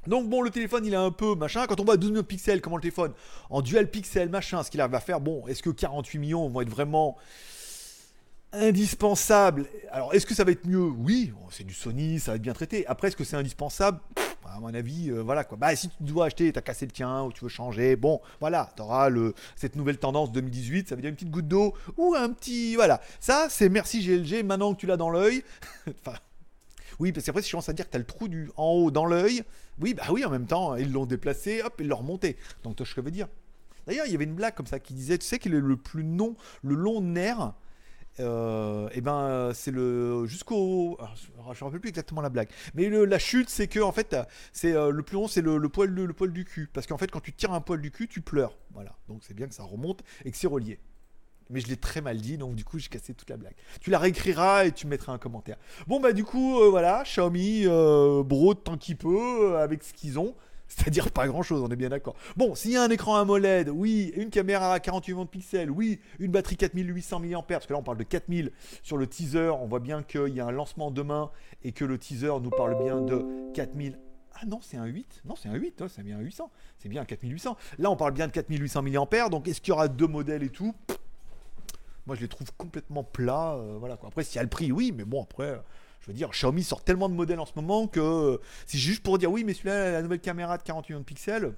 donc 0.06 0.28
bon, 0.28 0.42
le 0.42 0.50
téléphone, 0.50 0.84
il 0.84 0.92
est 0.92 0.96
un 0.96 1.10
peu 1.10 1.34
machin. 1.34 1.66
Quand 1.66 1.80
on 1.80 1.84
voit 1.84 1.96
12 1.96 2.10
millions 2.10 2.22
de 2.22 2.26
pixels, 2.26 2.60
comment 2.60 2.76
le 2.76 2.82
téléphone 2.82 3.12
en 3.50 3.62
dual 3.62 3.90
pixel, 3.90 4.28
machin, 4.28 4.62
ce 4.62 4.70
qu'il 4.70 4.80
arrive 4.80 4.94
à 4.94 5.00
faire, 5.00 5.20
bon, 5.20 5.46
est-ce 5.46 5.62
que 5.62 5.70
48 5.70 6.18
millions 6.18 6.48
vont 6.48 6.60
être 6.60 6.70
vraiment 6.70 7.16
indispensables? 8.52 9.66
Alors, 9.90 10.14
est-ce 10.14 10.26
que 10.26 10.34
ça 10.34 10.44
va 10.44 10.52
être 10.52 10.66
mieux? 10.66 10.84
Oui, 10.84 11.32
bon, 11.34 11.46
c'est 11.50 11.64
du 11.64 11.74
Sony, 11.74 12.20
ça 12.20 12.32
va 12.32 12.36
être 12.36 12.42
bien 12.42 12.52
traité. 12.52 12.86
Après, 12.86 13.08
est-ce 13.08 13.16
que 13.16 13.24
c'est 13.24 13.36
indispensable? 13.36 14.00
À 14.46 14.60
mon 14.60 14.72
avis, 14.72 15.10
euh, 15.10 15.20
voilà 15.20 15.42
quoi. 15.42 15.56
Bah, 15.56 15.74
si 15.74 15.88
tu 15.88 15.94
dois 16.00 16.26
acheter, 16.26 16.52
t'as 16.52 16.60
cassé 16.60 16.86
le 16.86 16.92
tien 16.92 17.22
ou 17.24 17.32
tu 17.32 17.42
veux 17.42 17.48
changer, 17.48 17.96
bon, 17.96 18.20
voilà, 18.40 18.70
t'auras 18.76 19.10
cette 19.56 19.74
nouvelle 19.74 19.98
tendance 19.98 20.30
2018. 20.32 20.88
Ça 20.88 20.94
veut 20.94 21.00
dire 21.00 21.08
une 21.08 21.16
petite 21.16 21.30
goutte 21.30 21.48
d'eau 21.48 21.74
ou 21.96 22.14
un 22.14 22.30
petit, 22.30 22.76
voilà. 22.76 23.00
Ça, 23.20 23.48
c'est 23.48 23.68
merci 23.68 24.00
GLG. 24.00 24.44
Maintenant 24.44 24.74
que 24.74 24.80
tu 24.80 24.86
l'as 24.86 24.96
dans 24.96 25.10
l'œil. 25.10 25.42
Oui, 26.98 27.12
parce 27.12 27.26
qu'après, 27.26 27.42
si 27.42 27.48
je 27.48 27.52
commence 27.52 27.68
à 27.68 27.72
dire 27.72 27.86
que 27.86 27.92
tu 27.92 27.98
le 27.98 28.04
trou 28.04 28.28
du 28.28 28.50
en 28.56 28.70
haut 28.72 28.90
dans 28.90 29.06
l'œil, 29.06 29.42
oui, 29.80 29.94
bah 29.94 30.04
oui, 30.10 30.24
en 30.24 30.30
même 30.30 30.46
temps, 30.46 30.76
ils 30.76 30.92
l'ont 30.92 31.06
déplacé, 31.06 31.62
hop, 31.62 31.74
ils 31.80 31.88
l'ont 31.88 31.96
remonté. 31.96 32.36
Donc, 32.62 32.76
que 32.76 32.84
je 32.84 33.00
veux 33.00 33.10
dire. 33.10 33.28
D'ailleurs, 33.86 34.06
il 34.06 34.12
y 34.12 34.14
avait 34.14 34.24
une 34.24 34.34
blague 34.34 34.54
comme 34.54 34.66
ça 34.66 34.78
qui 34.78 34.94
disait, 34.94 35.18
tu 35.18 35.26
sais 35.26 35.38
quel 35.38 35.54
est 35.54 35.60
le 35.60 35.76
plus 35.76 36.02
long, 36.02 36.36
le 36.62 36.74
long 36.74 37.00
nerf 37.00 37.54
euh, 38.20 38.88
et 38.92 39.00
ben 39.00 39.50
c'est 39.54 39.72
le 39.72 40.24
jusqu'au 40.26 40.96
je 41.16 41.26
je 41.52 41.60
me 41.60 41.64
rappelle 41.64 41.80
plus 41.80 41.88
exactement 41.88 42.20
la 42.20 42.28
blague. 42.28 42.48
Mais 42.74 42.88
le- 42.88 43.04
la 43.06 43.18
chute 43.18 43.50
c'est 43.50 43.66
que 43.66 43.80
en 43.80 43.90
fait 43.90 44.16
c'est 44.52 44.72
euh, 44.72 44.90
le 44.90 45.02
plus 45.02 45.14
long 45.14 45.26
c'est 45.26 45.40
le, 45.40 45.68
poil 45.68 45.90
le 45.90 46.12
poil 46.12 46.32
du 46.32 46.44
cul. 46.44 46.68
Parce 46.72 46.86
qu'en 46.86 46.96
fait 46.96 47.10
quand 47.10 47.18
tu 47.18 47.32
tires 47.32 47.52
un 47.52 47.60
poil 47.60 47.80
du 47.80 47.90
cul 47.90 48.06
tu 48.06 48.20
pleures. 48.20 48.56
Voilà. 48.72 48.96
Donc 49.08 49.22
c'est 49.24 49.34
bien 49.34 49.48
que 49.48 49.54
ça 49.54 49.64
remonte 49.64 50.04
et 50.24 50.30
que 50.30 50.36
c'est 50.36 50.46
relié 50.46 50.78
mais 51.50 51.60
je 51.60 51.68
l'ai 51.68 51.76
très 51.76 52.00
mal 52.00 52.18
dit 52.18 52.38
donc 52.38 52.54
du 52.54 52.64
coup 52.64 52.78
j'ai 52.78 52.88
cassé 52.88 53.14
toute 53.14 53.30
la 53.30 53.36
blague 53.36 53.54
tu 53.80 53.90
la 53.90 53.98
réécriras 53.98 54.64
et 54.64 54.72
tu 54.72 54.86
mettras 54.86 55.12
un 55.12 55.18
commentaire 55.18 55.56
bon 55.86 56.00
bah 56.00 56.12
du 56.12 56.24
coup 56.24 56.60
euh, 56.60 56.68
voilà 56.70 57.02
Xiaomi 57.04 57.62
euh, 57.66 58.22
brode 58.22 58.64
tant 58.64 58.76
qu'il 58.76 58.96
peut 58.96 59.52
euh, 59.52 59.62
avec 59.62 59.82
ce 59.82 59.92
qu'ils 59.92 60.18
ont 60.18 60.34
c'est-à-dire 60.68 61.10
pas 61.10 61.26
grand-chose, 61.26 61.62
on 61.62 61.68
est 61.68 61.76
bien 61.76 61.90
d'accord. 61.90 62.16
Bon, 62.36 62.54
s'il 62.54 62.72
y 62.72 62.76
a 62.76 62.82
un 62.82 62.88
écran 62.88 63.16
AMOLED, 63.16 63.68
oui, 63.68 64.12
une 64.16 64.30
caméra 64.30 64.72
à 64.72 64.80
48 64.80 65.12
millions 65.12 65.24
de 65.24 65.28
pixels, 65.28 65.70
oui, 65.70 66.00
une 66.18 66.32
batterie 66.32 66.56
4800 66.56 67.20
mAh, 67.20 67.42
parce 67.42 67.66
que 67.66 67.74
là 67.74 67.78
on 67.78 67.82
parle 67.82 67.98
de 67.98 68.02
4000 68.04 68.50
sur 68.82 68.96
le 68.96 69.06
teaser, 69.06 69.50
on 69.50 69.66
voit 69.66 69.80
bien 69.80 70.02
qu'il 70.02 70.34
y 70.34 70.40
a 70.40 70.46
un 70.46 70.50
lancement 70.50 70.90
demain 70.90 71.30
et 71.62 71.72
que 71.72 71.84
le 71.84 71.98
teaser 71.98 72.40
nous 72.42 72.50
parle 72.50 72.82
bien 72.82 73.02
de 73.02 73.24
4000. 73.52 73.98
Ah 74.36 74.46
non, 74.46 74.58
c'est 74.60 74.76
un 74.76 74.86
8 74.86 75.22
Non, 75.24 75.36
c'est 75.36 75.48
un 75.48 75.54
8, 75.54 75.82
hein, 75.82 75.86
c'est 75.88 76.02
bien 76.02 76.18
un 76.18 76.20
800. 76.20 76.50
C'est 76.78 76.88
bien 76.88 77.02
un 77.02 77.04
4800. 77.04 77.56
Là, 77.78 77.90
on 77.90 77.96
parle 77.96 78.12
bien 78.12 78.26
de 78.26 78.32
4800 78.32 78.82
mAh, 78.82 79.28
donc 79.28 79.46
est-ce 79.46 79.60
qu'il 79.60 79.70
y 79.70 79.72
aura 79.72 79.86
deux 79.86 80.08
modèles 80.08 80.42
et 80.42 80.48
tout? 80.48 80.74
Moi, 82.06 82.16
je 82.16 82.20
les 82.20 82.28
trouve 82.28 82.48
complètement 82.56 83.02
plats. 83.04 83.54
euh, 83.54 83.76
voilà. 83.78 83.94
Après, 84.06 84.24
s'il 84.24 84.36
y 84.36 84.38
a 84.38 84.42
le 84.42 84.48
prix, 84.48 84.72
oui, 84.72 84.92
mais 84.96 85.04
bon, 85.04 85.22
après, 85.22 85.60
je 86.00 86.06
veux 86.08 86.12
dire, 86.12 86.30
Xiaomi 86.30 86.62
sort 86.62 86.82
tellement 86.84 87.08
de 87.08 87.14
modèles 87.14 87.40
en 87.40 87.46
ce 87.46 87.52
moment 87.56 87.86
que 87.86 88.40
si 88.66 88.78
juste 88.78 89.02
pour 89.02 89.18
dire 89.18 89.30
oui, 89.32 89.44
mais 89.44 89.54
celui-là, 89.54 89.90
la 89.92 90.02
nouvelle 90.02 90.20
caméra 90.20 90.58
de 90.58 90.62
48 90.62 90.92
millions 90.92 91.00
de 91.00 91.04
pixels, 91.06 91.54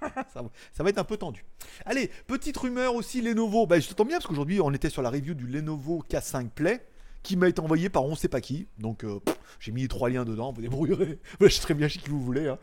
ça, 0.32 0.42
va- 0.82 0.88
être 0.90 0.98
un 0.98 1.04
peu 1.04 1.16
tendu. 1.16 1.44
Allez, 1.84 2.10
petite 2.26 2.56
rumeur 2.56 2.94
aussi, 2.94 3.20
Lenovo. 3.20 3.66
Bah, 3.66 3.78
je 3.80 3.88
t'entends 3.88 4.04
bien 4.04 4.16
parce 4.16 4.26
qu'aujourd'hui, 4.26 4.60
on 4.60 4.72
était 4.72 4.90
sur 4.90 5.02
la 5.02 5.10
review 5.10 5.34
du 5.34 5.46
Lenovo 5.46 6.02
K5 6.08 6.48
Play 6.50 6.86
qui 7.22 7.36
m'a 7.36 7.48
été 7.48 7.60
envoyé 7.60 7.88
par 7.88 8.04
on 8.04 8.14
sait 8.14 8.28
pas 8.28 8.40
qui. 8.40 8.68
Donc, 8.78 9.04
euh, 9.04 9.18
j'ai 9.58 9.72
mis 9.72 9.82
les 9.82 9.88
trois 9.88 10.08
liens 10.08 10.24
dedans, 10.24 10.52
vous 10.52 10.62
débrouillerez. 10.62 11.18
je 11.40 11.60
très 11.60 11.74
bien 11.74 11.88
chez 11.88 11.98
qui 11.98 12.08
vous 12.08 12.20
voulez. 12.22 12.46
hein. 12.48 12.58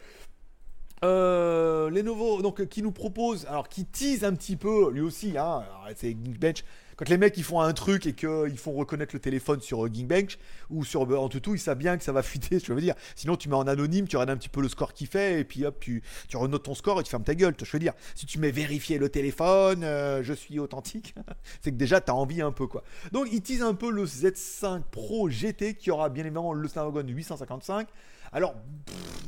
Euh, 1.04 1.90
Lenovo, 1.90 2.42
donc 2.42 2.66
qui 2.68 2.82
nous 2.82 2.94
propose, 2.94 3.46
alors 3.48 3.68
qui 3.68 3.86
tease 3.86 4.24
un 4.24 4.34
petit 4.34 4.56
peu, 4.56 4.90
lui 4.90 5.02
aussi, 5.02 5.38
hein, 5.38 5.64
c'est 5.98 6.12
Geekbench. 6.12 6.64
Quand 7.04 7.10
les 7.10 7.18
mecs 7.18 7.36
ils 7.36 7.44
font 7.44 7.60
un 7.60 7.74
truc 7.74 8.06
et 8.06 8.14
qu'ils 8.14 8.58
font 8.58 8.72
reconnaître 8.72 9.14
le 9.14 9.20
téléphone 9.20 9.60
sur 9.60 9.84
euh, 9.84 9.90
Geekbench 9.94 10.38
ou 10.70 10.86
sur 10.86 11.04
euh, 11.04 11.18
Antutu, 11.18 11.52
ils 11.52 11.60
savent 11.60 11.78
bien 11.78 11.98
que 11.98 12.04
ça 12.04 12.14
va 12.14 12.24
fuiter, 12.24 12.60
je 12.66 12.72
veux 12.72 12.80
dire. 12.80 12.96
Sinon, 13.18 13.36
tu 13.36 13.50
mets 13.50 13.58
en 13.58 13.68
anonyme, 13.68 14.08
tu 14.08 14.16
regardes 14.16 14.30
un 14.30 14.38
petit 14.38 14.48
peu 14.48 14.62
le 14.62 14.70
score 14.70 14.94
qu'il 14.94 15.08
fait 15.08 15.42
et 15.42 15.44
puis 15.44 15.66
hop, 15.66 15.82
tu, 15.82 16.02
tu 16.30 16.38
renotes 16.38 16.64
ton 16.64 16.76
score 16.76 17.02
et 17.02 17.04
tu 17.04 17.10
fermes 17.10 17.26
ta 17.26 17.36
gueule. 17.36 17.56
Je 17.62 17.70
veux 17.70 17.80
dire, 17.80 17.92
si 18.16 18.26
tu 18.26 18.40
mets 18.40 18.52
vérifier 18.52 19.00
le 19.00 19.10
téléphone, 19.10 19.84
euh, 19.84 20.24
je 20.24 20.32
suis 20.32 20.60
authentique, 20.60 21.14
c'est 21.62 21.72
que 21.72 21.76
déjà 21.76 22.00
tu 22.00 22.10
as 22.10 22.16
envie 22.16 22.42
un 22.42 22.54
peu 22.54 22.68
quoi. 22.68 22.86
Donc, 23.12 23.28
ils 23.34 23.42
teasent 23.42 23.64
un 23.64 23.74
peu 23.74 23.92
le 23.92 24.06
Z5 24.06 24.84
Pro 24.90 25.30
GT 25.30 25.74
qui 25.74 25.92
aura 25.92 26.08
bien 26.08 26.24
évidemment 26.24 26.54
le 26.54 26.70
Snapdragon 26.70 27.06
855. 27.06 27.90
Alors, 28.34 28.56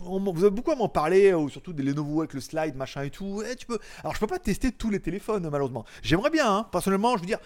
vous 0.04 0.44
avez 0.44 0.50
beaucoup 0.50 0.72
à 0.72 0.76
m'en 0.76 0.88
parler, 0.88 1.32
euh, 1.32 1.48
surtout 1.48 1.74
des 1.74 1.84
Lenovo 1.84 2.22
avec 2.22 2.34
le 2.34 2.42
slide, 2.42 2.76
machin 2.76 3.04
et 3.04 3.10
tout. 3.10 3.44
Eh. 3.46 3.56
Alors, 4.02 4.14
je 4.14 4.20
peux 4.20 4.28
pas 4.28 4.40
tester 4.40 4.72
tous 4.72 4.90
les 4.90 5.00
téléphones, 5.00 5.48
malheureusement. 5.50 5.86
J'aimerais 6.02 6.30
bien, 6.30 6.52
hein. 6.52 6.68
personnellement, 6.72 7.16
je 7.16 7.22
veux 7.22 7.28
dire, 7.28 7.40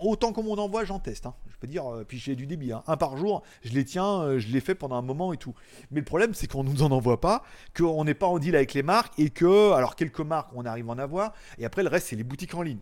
autant 0.00 0.32
qu'on 0.32 0.42
m'en 0.42 0.62
envoie, 0.62 0.84
j'en 0.84 0.98
teste. 0.98 1.26
hein. 1.26 1.34
Je 1.48 1.56
peux 1.58 1.66
dire, 1.66 1.86
euh, 1.86 2.04
puis 2.06 2.18
j'ai 2.18 2.36
du 2.36 2.46
débit, 2.46 2.72
hein. 2.72 2.82
un 2.86 2.96
par 2.96 3.16
jour, 3.16 3.42
je 3.62 3.72
les 3.72 3.84
tiens, 3.84 4.22
euh, 4.22 4.38
je 4.38 4.48
les 4.48 4.60
fais 4.60 4.74
pendant 4.74 4.96
un 4.96 5.02
moment 5.02 5.32
et 5.32 5.36
tout. 5.36 5.54
Mais 5.90 6.00
le 6.00 6.04
problème, 6.04 6.34
c'est 6.34 6.46
qu'on 6.46 6.64
nous 6.64 6.82
en 6.82 6.90
envoie 6.90 7.20
pas, 7.20 7.42
qu'on 7.76 8.04
n'est 8.04 8.14
pas 8.14 8.26
en 8.26 8.38
deal 8.38 8.54
avec 8.54 8.74
les 8.74 8.82
marques 8.82 9.18
et 9.18 9.30
que, 9.30 9.72
alors, 9.72 9.96
quelques 9.96 10.20
marques, 10.20 10.50
on 10.54 10.64
arrive 10.64 10.88
à 10.88 10.92
en 10.92 10.98
avoir, 10.98 11.32
et 11.58 11.64
après, 11.64 11.82
le 11.82 11.88
reste, 11.88 12.08
c'est 12.08 12.16
les 12.16 12.24
boutiques 12.24 12.54
en 12.54 12.62
ligne. 12.62 12.80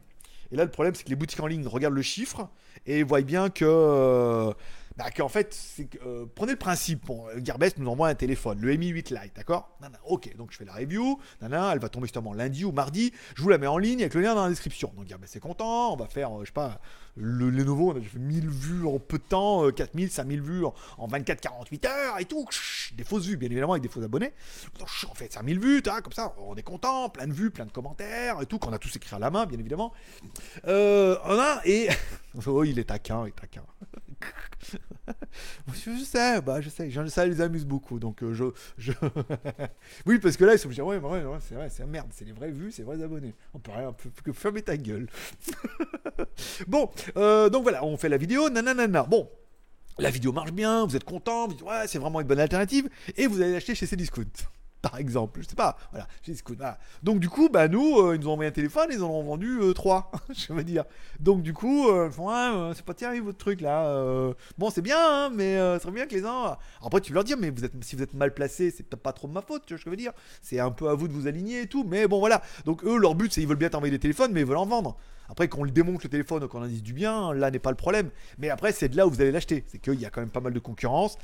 Et 0.52 0.56
là, 0.56 0.64
le 0.64 0.70
problème, 0.70 0.94
c'est 0.94 1.04
que 1.04 1.10
les 1.10 1.16
boutiques 1.16 1.40
en 1.40 1.46
ligne 1.46 1.66
regardent 1.66 1.94
le 1.96 2.02
chiffre 2.02 2.48
et 2.86 3.02
voient 3.02 3.20
bien 3.22 3.50
que. 3.50 4.52
Bah, 4.96 5.10
qu'en 5.14 5.28
fait, 5.28 5.52
c'est 5.52 5.88
euh, 6.06 6.24
prenez 6.34 6.52
le 6.52 6.58
principe. 6.58 7.04
Bon, 7.06 7.26
euh, 7.28 7.40
Gearbest 7.44 7.76
nous 7.78 7.88
envoie 7.88 8.08
un 8.08 8.14
téléphone, 8.14 8.58
le 8.60 8.74
Mi 8.76 8.88
8 8.88 9.10
Lite, 9.10 9.36
d'accord? 9.36 9.76
Ok, 10.06 10.34
donc 10.36 10.52
je 10.52 10.56
fais 10.56 10.64
la 10.64 10.72
review. 10.72 11.20
Nana, 11.42 11.70
elle 11.72 11.80
va 11.80 11.90
tomber 11.90 12.06
justement 12.06 12.32
lundi 12.32 12.64
ou 12.64 12.72
mardi. 12.72 13.12
Je 13.34 13.42
vous 13.42 13.50
la 13.50 13.58
mets 13.58 13.66
en 13.66 13.76
ligne 13.76 14.00
avec 14.00 14.14
le 14.14 14.22
lien 14.22 14.34
dans 14.34 14.44
la 14.44 14.48
description. 14.48 14.90
Donc 14.96 15.06
Gearbest 15.06 15.36
est 15.36 15.40
content. 15.40 15.92
On 15.92 15.96
va 15.96 16.06
faire, 16.06 16.34
euh, 16.34 16.40
je 16.40 16.46
sais 16.46 16.52
pas, 16.52 16.80
le 17.14 17.50
Lenovo, 17.50 17.92
on 17.92 17.96
a 17.98 18.00
fait 18.00 18.18
1000 18.18 18.48
vues 18.48 18.86
en 18.86 18.98
peu 18.98 19.18
de 19.18 19.22
temps, 19.22 19.66
euh, 19.66 19.70
4000, 19.70 20.10
5000 20.10 20.40
vues 20.40 20.64
en, 20.64 20.74
en 20.96 21.08
24-48 21.08 21.86
heures 21.86 22.18
et 22.18 22.24
tout. 22.24 22.46
Des 22.94 23.04
fausses 23.04 23.26
vues, 23.26 23.36
bien 23.36 23.50
évidemment, 23.50 23.72
avec 23.72 23.82
des 23.82 23.90
faux 23.90 24.02
abonnés. 24.02 24.32
Donc, 24.78 24.88
on 25.10 25.14
fait 25.14 25.30
5000 25.30 25.60
vues, 25.60 25.82
comme 25.82 26.12
ça, 26.12 26.34
on 26.38 26.54
est 26.54 26.62
content, 26.62 27.10
plein 27.10 27.26
de 27.26 27.34
vues, 27.34 27.50
plein 27.50 27.66
de 27.66 27.72
commentaires 27.72 28.40
et 28.40 28.46
tout, 28.46 28.58
qu'on 28.58 28.72
a 28.72 28.78
tous 28.78 28.96
écrit 28.96 29.14
à 29.14 29.18
la 29.18 29.30
main, 29.30 29.44
bien 29.44 29.58
évidemment. 29.58 29.92
On 30.64 30.70
a, 30.70 31.60
et. 31.66 31.88
oh, 32.46 32.64
il 32.64 32.78
est 32.78 32.84
taquin, 32.84 33.24
il 33.24 33.28
est 33.28 33.32
taquin. 33.32 33.62
je, 35.72 36.04
sais, 36.04 36.40
bah, 36.40 36.60
je 36.60 36.68
sais, 36.68 36.90
ça 37.08 37.26
les 37.26 37.40
amuse 37.40 37.64
beaucoup, 37.64 37.98
donc 37.98 38.22
euh, 38.22 38.34
je. 38.34 38.44
je... 38.78 38.92
oui, 40.06 40.18
parce 40.18 40.36
que 40.36 40.44
là, 40.44 40.54
ils 40.54 40.58
sont 40.58 40.66
obligés, 40.66 40.82
ouais, 40.82 40.98
ouais, 40.98 41.22
c'est 41.40 41.54
vrai, 41.54 41.68
c'est 41.68 41.86
merde, 41.86 42.08
c'est 42.12 42.24
les 42.24 42.32
vraies 42.32 42.50
vues, 42.50 42.72
c'est 42.72 42.82
les 42.82 42.86
vrais 42.86 43.02
abonnés. 43.02 43.34
On 43.54 43.58
peut 43.58 43.72
rien, 43.72 43.94
que 44.24 44.32
fermer 44.32 44.62
ta 44.62 44.76
gueule. 44.76 45.08
bon, 46.66 46.90
euh, 47.16 47.48
donc 47.48 47.62
voilà, 47.62 47.84
on 47.84 47.96
fait 47.96 48.08
la 48.08 48.16
vidéo, 48.16 48.48
nanana. 48.50 49.04
Bon, 49.04 49.28
la 49.98 50.10
vidéo 50.10 50.32
marche 50.32 50.52
bien, 50.52 50.86
vous 50.86 50.96
êtes 50.96 51.04
content, 51.04 51.46
vous 51.46 51.54
dites 51.54 51.62
ouais, 51.62 51.86
c'est 51.86 51.98
vraiment 51.98 52.20
une 52.20 52.26
bonne 52.26 52.40
alternative, 52.40 52.88
et 53.16 53.26
vous 53.26 53.40
allez 53.40 53.52
l'acheter 53.52 53.74
chez 53.74 53.86
Cdiscount. 53.86 54.24
Par 54.90 54.98
exemple, 55.00 55.40
je 55.42 55.48
sais 55.48 55.56
pas, 55.56 55.76
voilà. 55.90 56.06
Donc 57.02 57.18
du 57.18 57.28
coup, 57.28 57.48
bah 57.48 57.66
nous, 57.66 57.98
euh, 57.98 58.14
ils 58.14 58.20
nous 58.20 58.28
ont 58.28 58.34
envoyé 58.34 58.48
un 58.48 58.52
téléphone, 58.52 58.88
ils 58.92 59.02
en 59.02 59.10
ont 59.10 59.22
vendu 59.24 59.58
euh, 59.60 59.72
trois, 59.72 60.12
je 60.32 60.52
veux 60.52 60.62
dire. 60.62 60.84
Donc 61.18 61.42
du 61.42 61.52
coup, 61.52 61.88
euh, 61.88 62.08
ouais, 62.08 62.32
euh, 62.32 62.72
c'est 62.72 62.84
pas 62.84 62.94
terrible 62.94 63.26
votre 63.26 63.38
truc 63.38 63.60
là. 63.62 63.86
euh, 63.86 64.32
bon, 64.58 64.70
c'est 64.70 64.82
bien, 64.82 64.98
hein, 64.98 65.30
mais 65.34 65.56
ce 65.56 65.80
serait 65.82 65.92
bien 65.92 66.06
que 66.06 66.14
les 66.14 66.24
uns. 66.24 66.56
Après, 66.84 67.00
tu 67.00 67.10
peux 67.10 67.14
leur 67.14 67.24
dire, 67.24 67.36
mais 67.36 67.50
vous 67.50 67.64
êtes, 67.64 67.72
si 67.82 67.96
vous 67.96 68.02
êtes 68.02 68.14
mal 68.14 68.32
placé, 68.32 68.70
c'est 68.70 68.84
pas 68.94 69.12
trop 69.12 69.26
ma 69.26 69.42
faute, 69.42 69.62
tu 69.66 69.74
vois 69.74 69.78
ce 69.80 69.84
que 69.84 69.90
je 69.90 69.90
veux 69.90 69.96
dire. 69.96 70.12
C'est 70.40 70.60
un 70.60 70.70
peu 70.70 70.88
à 70.88 70.94
vous 70.94 71.08
de 71.08 71.12
vous 71.12 71.26
aligner 71.26 71.62
et 71.62 71.66
tout, 71.66 71.82
mais 71.84 72.06
bon, 72.06 72.20
voilà. 72.20 72.42
Donc 72.64 72.84
eux, 72.84 72.96
leur 72.96 73.16
but, 73.16 73.32
c'est 73.32 73.40
ils 73.40 73.48
veulent 73.48 73.56
bien 73.56 73.70
t'envoyer 73.70 73.90
des 73.90 73.98
téléphones, 73.98 74.30
mais 74.32 74.40
ils 74.40 74.46
veulent 74.46 74.56
en 74.56 74.66
vendre. 74.66 74.96
Après, 75.28 75.48
qu'on 75.48 75.64
le 75.64 75.72
démonte 75.72 76.04
le 76.04 76.08
téléphone, 76.10 76.46
qu'on 76.46 76.62
en 76.62 76.66
dise 76.66 76.84
du 76.84 76.92
bien, 76.92 77.34
là 77.34 77.50
n'est 77.50 77.58
pas 77.58 77.70
le 77.70 77.76
problème. 77.76 78.10
Mais 78.38 78.50
après, 78.50 78.70
c'est 78.70 78.88
de 78.88 78.96
là 78.96 79.06
où 79.06 79.10
vous 79.10 79.20
allez 79.20 79.32
l'acheter. 79.32 79.64
C'est 79.66 79.78
qu'il 79.78 80.00
y 80.00 80.06
a 80.06 80.10
quand 80.10 80.20
même 80.20 80.30
pas 80.30 80.40
mal 80.40 80.52
de 80.52 80.60
concurrence, 80.60 81.18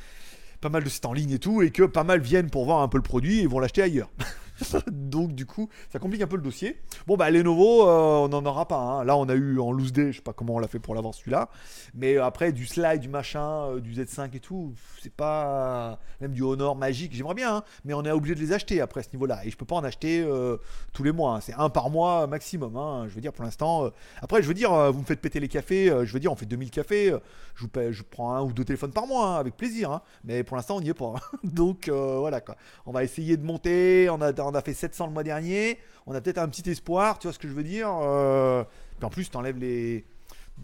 pas 0.62 0.70
mal 0.70 0.84
de 0.84 0.88
sites 0.88 1.04
en 1.04 1.12
ligne 1.12 1.32
et 1.32 1.38
tout, 1.38 1.60
et 1.60 1.70
que 1.70 1.82
pas 1.82 2.04
mal 2.04 2.20
viennent 2.20 2.48
pour 2.48 2.64
voir 2.64 2.80
un 2.80 2.88
peu 2.88 2.96
le 2.96 3.02
produit 3.02 3.40
et 3.40 3.46
vont 3.46 3.58
l'acheter 3.58 3.82
ailleurs. 3.82 4.10
Donc 4.90 5.32
du 5.32 5.46
coup, 5.46 5.68
ça 5.90 5.98
complique 5.98 6.22
un 6.22 6.26
peu 6.26 6.36
le 6.36 6.42
dossier. 6.42 6.80
Bon 7.06 7.16
bah 7.16 7.30
Lenovo, 7.30 7.88
euh, 7.88 8.24
on 8.24 8.28
n'en 8.28 8.44
aura 8.44 8.66
pas. 8.68 8.76
hein. 8.78 9.04
Là, 9.04 9.16
on 9.16 9.28
a 9.28 9.34
eu 9.34 9.58
en 9.58 9.72
loose 9.72 9.92
day, 9.92 10.12
je 10.12 10.16
sais 10.16 10.22
pas 10.22 10.32
comment 10.32 10.54
on 10.54 10.58
l'a 10.58 10.68
fait 10.68 10.78
pour 10.78 10.94
l'avoir 10.94 11.14
celui-là, 11.14 11.48
mais 11.94 12.16
après 12.18 12.52
du 12.52 12.66
slide, 12.66 13.00
du 13.00 13.08
machin, 13.08 13.66
euh, 13.68 13.80
du 13.80 13.92
Z5 13.94 14.34
et 14.36 14.40
tout, 14.40 14.74
c'est 15.00 15.12
pas 15.12 15.98
même 16.20 16.32
du 16.32 16.42
Honor 16.42 16.76
magique. 16.76 17.14
J'aimerais 17.14 17.34
bien, 17.34 17.56
hein, 17.56 17.64
mais 17.84 17.94
on 17.94 18.02
est 18.04 18.10
obligé 18.10 18.34
de 18.34 18.40
les 18.40 18.52
acheter 18.52 18.80
après 18.80 19.00
à 19.00 19.02
ce 19.02 19.08
niveau-là, 19.12 19.40
et 19.44 19.50
je 19.50 19.56
peux 19.56 19.64
pas 19.64 19.76
en 19.76 19.84
acheter 19.84 20.20
euh, 20.20 20.56
tous 20.92 21.02
les 21.02 21.12
mois. 21.12 21.36
hein. 21.36 21.40
C'est 21.40 21.54
un 21.54 21.70
par 21.70 21.90
mois 21.90 22.26
maximum. 22.26 23.06
Je 23.08 23.14
veux 23.14 23.20
dire 23.20 23.32
pour 23.32 23.44
l'instant. 23.44 23.86
euh, 23.86 23.90
Après, 24.20 24.42
je 24.42 24.48
veux 24.48 24.54
dire, 24.54 24.70
vous 24.92 25.00
me 25.00 25.04
faites 25.04 25.20
péter 25.20 25.40
les 25.40 25.48
cafés. 25.48 25.86
je 26.04 26.12
veux 26.12 26.20
dire, 26.20 26.30
on 26.32 26.36
fait 26.36 26.46
2000 26.46 26.70
cafés. 26.70 27.14
je 27.54 27.64
vous 27.64 27.70
je 27.92 28.02
prends 28.02 28.34
un 28.34 28.42
ou 28.42 28.52
deux 28.52 28.64
téléphones 28.64 28.92
par 28.92 29.06
mois, 29.06 29.36
avec 29.38 29.56
plaisir. 29.56 30.00
Mais 30.24 30.42
pour 30.44 30.56
l'instant, 30.56 30.76
on 30.76 30.80
n'y 30.80 30.88
est 30.90 30.94
pas. 30.94 31.14
Donc 31.44 31.88
voilà 31.88 32.40
quoi. 32.40 32.56
On 32.86 32.92
va 32.92 33.04
essayer 33.04 33.36
de 33.36 33.44
monter. 33.44 34.08
On 34.10 34.20
a, 34.20 34.32
on 34.46 34.54
a 34.54 34.62
fait 34.62 34.74
700 34.74 35.06
le 35.06 35.12
mois 35.12 35.22
dernier. 35.22 35.78
On 36.06 36.14
a 36.14 36.20
peut-être 36.20 36.38
un 36.38 36.48
petit 36.48 36.68
espoir. 36.68 37.18
Tu 37.18 37.26
vois 37.26 37.34
ce 37.34 37.38
que 37.38 37.48
je 37.48 37.52
veux 37.52 37.62
dire 37.62 37.88
euh, 38.02 38.64
Puis 38.98 39.04
en 39.06 39.10
plus, 39.10 39.30
t'enlèves 39.30 39.58
les. 39.58 40.04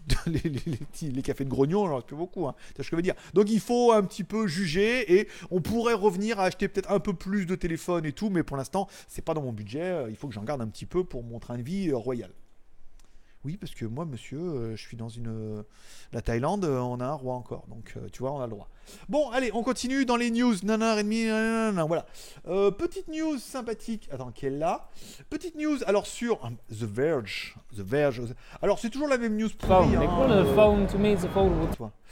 Les, 0.27 1.21
cafés 1.23 1.45
de 1.45 1.49
grognon, 1.49 1.87
j'en 1.87 1.95
reste 1.95 2.13
beaucoup. 2.13 2.47
Hein. 2.47 2.53
Tu 2.75 2.83
ce 2.83 2.89
que 2.89 2.91
je 2.91 2.95
veux 2.95 3.01
dire 3.01 3.15
Donc 3.33 3.49
il 3.49 3.59
faut 3.59 3.91
un 3.91 4.03
petit 4.03 4.23
peu 4.23 4.45
juger 4.45 5.19
et 5.19 5.27
on 5.49 5.61
pourrait 5.61 5.95
revenir 5.95 6.39
à 6.39 6.43
acheter 6.43 6.67
peut-être 6.67 6.91
un 6.91 6.99
peu 6.99 7.13
plus 7.13 7.47
de 7.47 7.55
téléphones 7.55 8.05
et 8.05 8.11
tout, 8.11 8.29
mais 8.29 8.43
pour 8.43 8.55
l'instant, 8.55 8.87
c'est 9.07 9.23
pas 9.23 9.33
dans 9.33 9.41
mon 9.41 9.51
budget. 9.51 9.81
euh, 9.81 10.09
Il 10.09 10.15
faut 10.15 10.27
que 10.27 10.33
j'en 10.35 10.43
garde 10.43 10.61
un 10.61 10.67
petit 10.67 10.85
peu 10.85 11.03
pour 11.03 11.23
mon 11.23 11.39
train 11.39 11.57
de 11.57 11.63
vie 11.63 11.89
euh, 11.89 11.97
royal. 11.97 12.29
Oui, 13.43 13.57
parce 13.57 13.73
que 13.73 13.85
moi, 13.85 14.05
monsieur, 14.05 14.75
je 14.75 14.81
suis 14.81 14.95
dans 14.95 15.09
une. 15.09 15.63
La 16.13 16.21
Thaïlande, 16.21 16.65
on 16.65 16.99
a 16.99 17.05
un 17.05 17.13
roi 17.13 17.35
encore. 17.35 17.65
Donc, 17.67 17.95
tu 18.11 18.19
vois, 18.19 18.31
on 18.31 18.41
a 18.41 18.45
le 18.45 18.51
droit. 18.51 18.69
Bon, 19.07 19.29
allez, 19.31 19.51
on 19.53 19.63
continue 19.63 20.05
dans 20.05 20.17
les 20.17 20.31
news. 20.31 20.55
Nana, 20.63 20.99
ennemi, 20.99 21.25
nanana, 21.25 21.83
voilà. 21.85 22.05
Euh, 22.47 22.71
petite 22.71 23.07
news 23.07 23.37
sympathique. 23.37 24.09
Attends, 24.11 24.31
quelle 24.33 24.59
là? 24.59 24.89
Petite 25.29 25.55
news, 25.55 25.77
alors 25.85 26.07
sur 26.07 26.45
euh, 26.45 26.49
The 26.69 26.83
Verge. 26.83 27.55
The 27.75 27.81
Verge. 27.81 28.21
Alors, 28.61 28.79
c'est 28.79 28.89
toujours 28.89 29.07
la 29.07 29.17
même 29.17 29.37
news 29.37 29.49
pourrie. 29.57 29.95
Hein. 29.95 30.01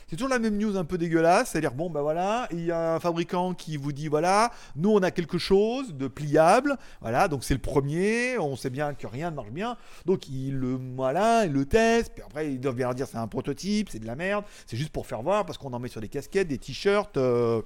C'est 0.09 0.15
toujours 0.15 0.29
la 0.29 0.39
même 0.39 0.57
news 0.57 0.77
un 0.77 0.85
peu 0.85 0.97
dégueulasse, 0.97 1.49
c'est-à-dire 1.49 1.73
bon 1.73 1.89
bah 1.89 2.01
voilà, 2.01 2.47
il 2.51 2.63
y 2.63 2.71
a 2.71 2.95
un 2.95 2.99
fabricant 3.01 3.53
qui 3.53 3.75
vous 3.75 3.91
dit 3.91 4.07
voilà, 4.07 4.53
nous 4.77 4.91
on 4.91 5.03
a 5.03 5.11
quelque 5.11 5.37
chose 5.37 5.95
de 5.95 6.07
pliable, 6.07 6.77
voilà, 7.01 7.27
donc 7.27 7.43
c'est 7.43 7.53
le 7.53 7.59
premier, 7.59 8.37
on 8.37 8.55
sait 8.55 8.69
bien 8.69 8.93
que 8.93 9.05
rien 9.05 9.31
ne 9.31 9.35
marche 9.35 9.51
bien, 9.51 9.75
donc 10.05 10.29
il 10.29 10.55
le 10.55 10.79
voilà, 10.95 11.43
il 11.43 11.51
le 11.51 11.65
teste, 11.65 12.13
puis 12.13 12.23
après 12.23 12.53
ils 12.53 12.59
doivent 12.61 12.75
bien 12.75 12.93
dire 12.93 13.05
c'est 13.05 13.17
un 13.17 13.27
prototype, 13.27 13.89
c'est 13.89 13.99
de 13.99 14.05
la 14.05 14.15
merde, 14.15 14.45
c'est 14.65 14.77
juste 14.77 14.91
pour 14.91 15.05
faire 15.07 15.21
voir 15.21 15.45
parce 15.45 15.57
qu'on 15.57 15.73
en 15.73 15.79
met 15.79 15.89
sur 15.89 15.99
des 15.99 16.07
casquettes, 16.07 16.47
des 16.47 16.57
t-shirts, 16.67 17.17
euh, 17.17 17.61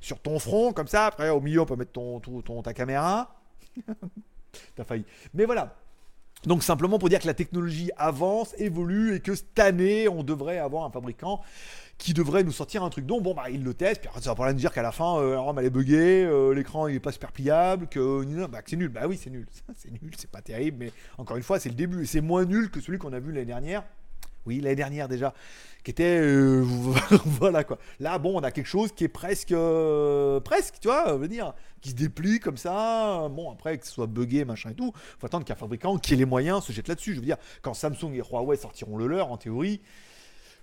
sur 0.00 0.20
ton 0.20 0.38
front 0.38 0.72
comme 0.72 0.88
ça, 0.88 1.06
après 1.06 1.30
au 1.30 1.40
milieu 1.40 1.60
on 1.60 1.66
peut 1.66 1.76
mettre 1.76 1.92
ton, 1.92 2.62
ta 2.62 2.72
caméra, 2.72 3.36
t'as 4.76 4.84
failli, 4.84 5.04
mais 5.34 5.44
voilà. 5.44 5.76
Donc 6.44 6.62
simplement 6.62 7.00
pour 7.00 7.08
dire 7.08 7.18
que 7.18 7.26
la 7.26 7.34
technologie 7.34 7.90
avance, 7.96 8.54
évolue 8.58 9.16
et 9.16 9.20
que 9.20 9.34
cette 9.34 9.58
année 9.58 10.08
on 10.08 10.22
devrait 10.22 10.58
avoir 10.58 10.84
un 10.84 10.90
fabricant 10.90 11.40
qui 11.98 12.14
devrait 12.14 12.44
nous 12.44 12.52
sortir 12.52 12.84
un 12.84 12.90
truc. 12.90 13.06
Donc 13.06 13.24
bon 13.24 13.34
bah 13.34 13.50
il 13.50 13.64
le 13.64 13.74
teste, 13.74 14.02
puis 14.02 14.10
ça 14.22 14.30
va 14.30 14.36
pas 14.36 14.44
rien 14.44 14.54
dire 14.54 14.72
qu'à 14.72 14.82
la 14.82 14.92
fin 14.92 15.18
euh, 15.18 15.34
la 15.34 15.40
ROM 15.40 15.58
elle 15.58 15.64
est 15.66 15.70
buggée, 15.70 16.24
euh, 16.24 16.54
l'écran 16.54 16.86
il 16.86 16.94
est 16.94 17.00
pas 17.00 17.10
super 17.10 17.32
pliable, 17.32 17.88
que, 17.88 18.46
bah, 18.46 18.60
c'est 18.64 18.76
nul. 18.76 18.88
Bah 18.88 19.08
oui 19.08 19.18
c'est 19.20 19.30
nul, 19.30 19.46
c'est 19.74 19.90
nul, 19.90 20.12
c'est 20.16 20.30
pas 20.30 20.40
terrible, 20.40 20.76
mais 20.78 20.92
encore 21.18 21.36
une 21.36 21.42
fois 21.42 21.58
c'est 21.58 21.70
le 21.70 21.74
début 21.74 22.06
c'est 22.06 22.20
moins 22.20 22.44
nul 22.44 22.70
que 22.70 22.80
celui 22.80 22.98
qu'on 22.98 23.12
a 23.12 23.18
vu 23.18 23.32
l'année 23.32 23.46
dernière. 23.46 23.82
Oui, 24.48 24.62
l'année 24.62 24.76
dernière 24.76 25.08
déjà, 25.08 25.34
qui 25.84 25.90
était 25.90 26.18
euh, 26.22 26.64
voilà 27.26 27.64
quoi. 27.64 27.78
Là, 28.00 28.18
bon, 28.18 28.40
on 28.40 28.42
a 28.42 28.50
quelque 28.50 28.66
chose 28.66 28.92
qui 28.92 29.04
est 29.04 29.08
presque, 29.08 29.52
euh, 29.52 30.40
presque, 30.40 30.76
tu 30.80 30.88
vois, 30.88 31.14
veut 31.18 31.28
dire, 31.28 31.52
qui 31.82 31.90
se 31.90 31.94
déplie 31.94 32.40
comme 32.40 32.56
ça. 32.56 33.28
Bon, 33.30 33.52
après 33.52 33.76
que 33.76 33.84
ce 33.84 33.92
soit 33.92 34.06
buggé, 34.06 34.46
machin 34.46 34.70
et 34.70 34.74
tout, 34.74 34.90
faut 35.18 35.26
attendre 35.26 35.44
qu'un 35.44 35.54
fabricant 35.54 35.98
qui 35.98 36.14
ait 36.14 36.16
les 36.16 36.24
moyens 36.24 36.64
se 36.64 36.72
jette 36.72 36.88
là-dessus. 36.88 37.12
Je 37.12 37.20
veux 37.20 37.26
dire, 37.26 37.36
quand 37.60 37.74
Samsung 37.74 38.14
et 38.14 38.22
Huawei 38.22 38.56
sortiront 38.56 38.96
le 38.96 39.06
leur, 39.06 39.30
en 39.30 39.36
théorie, 39.36 39.82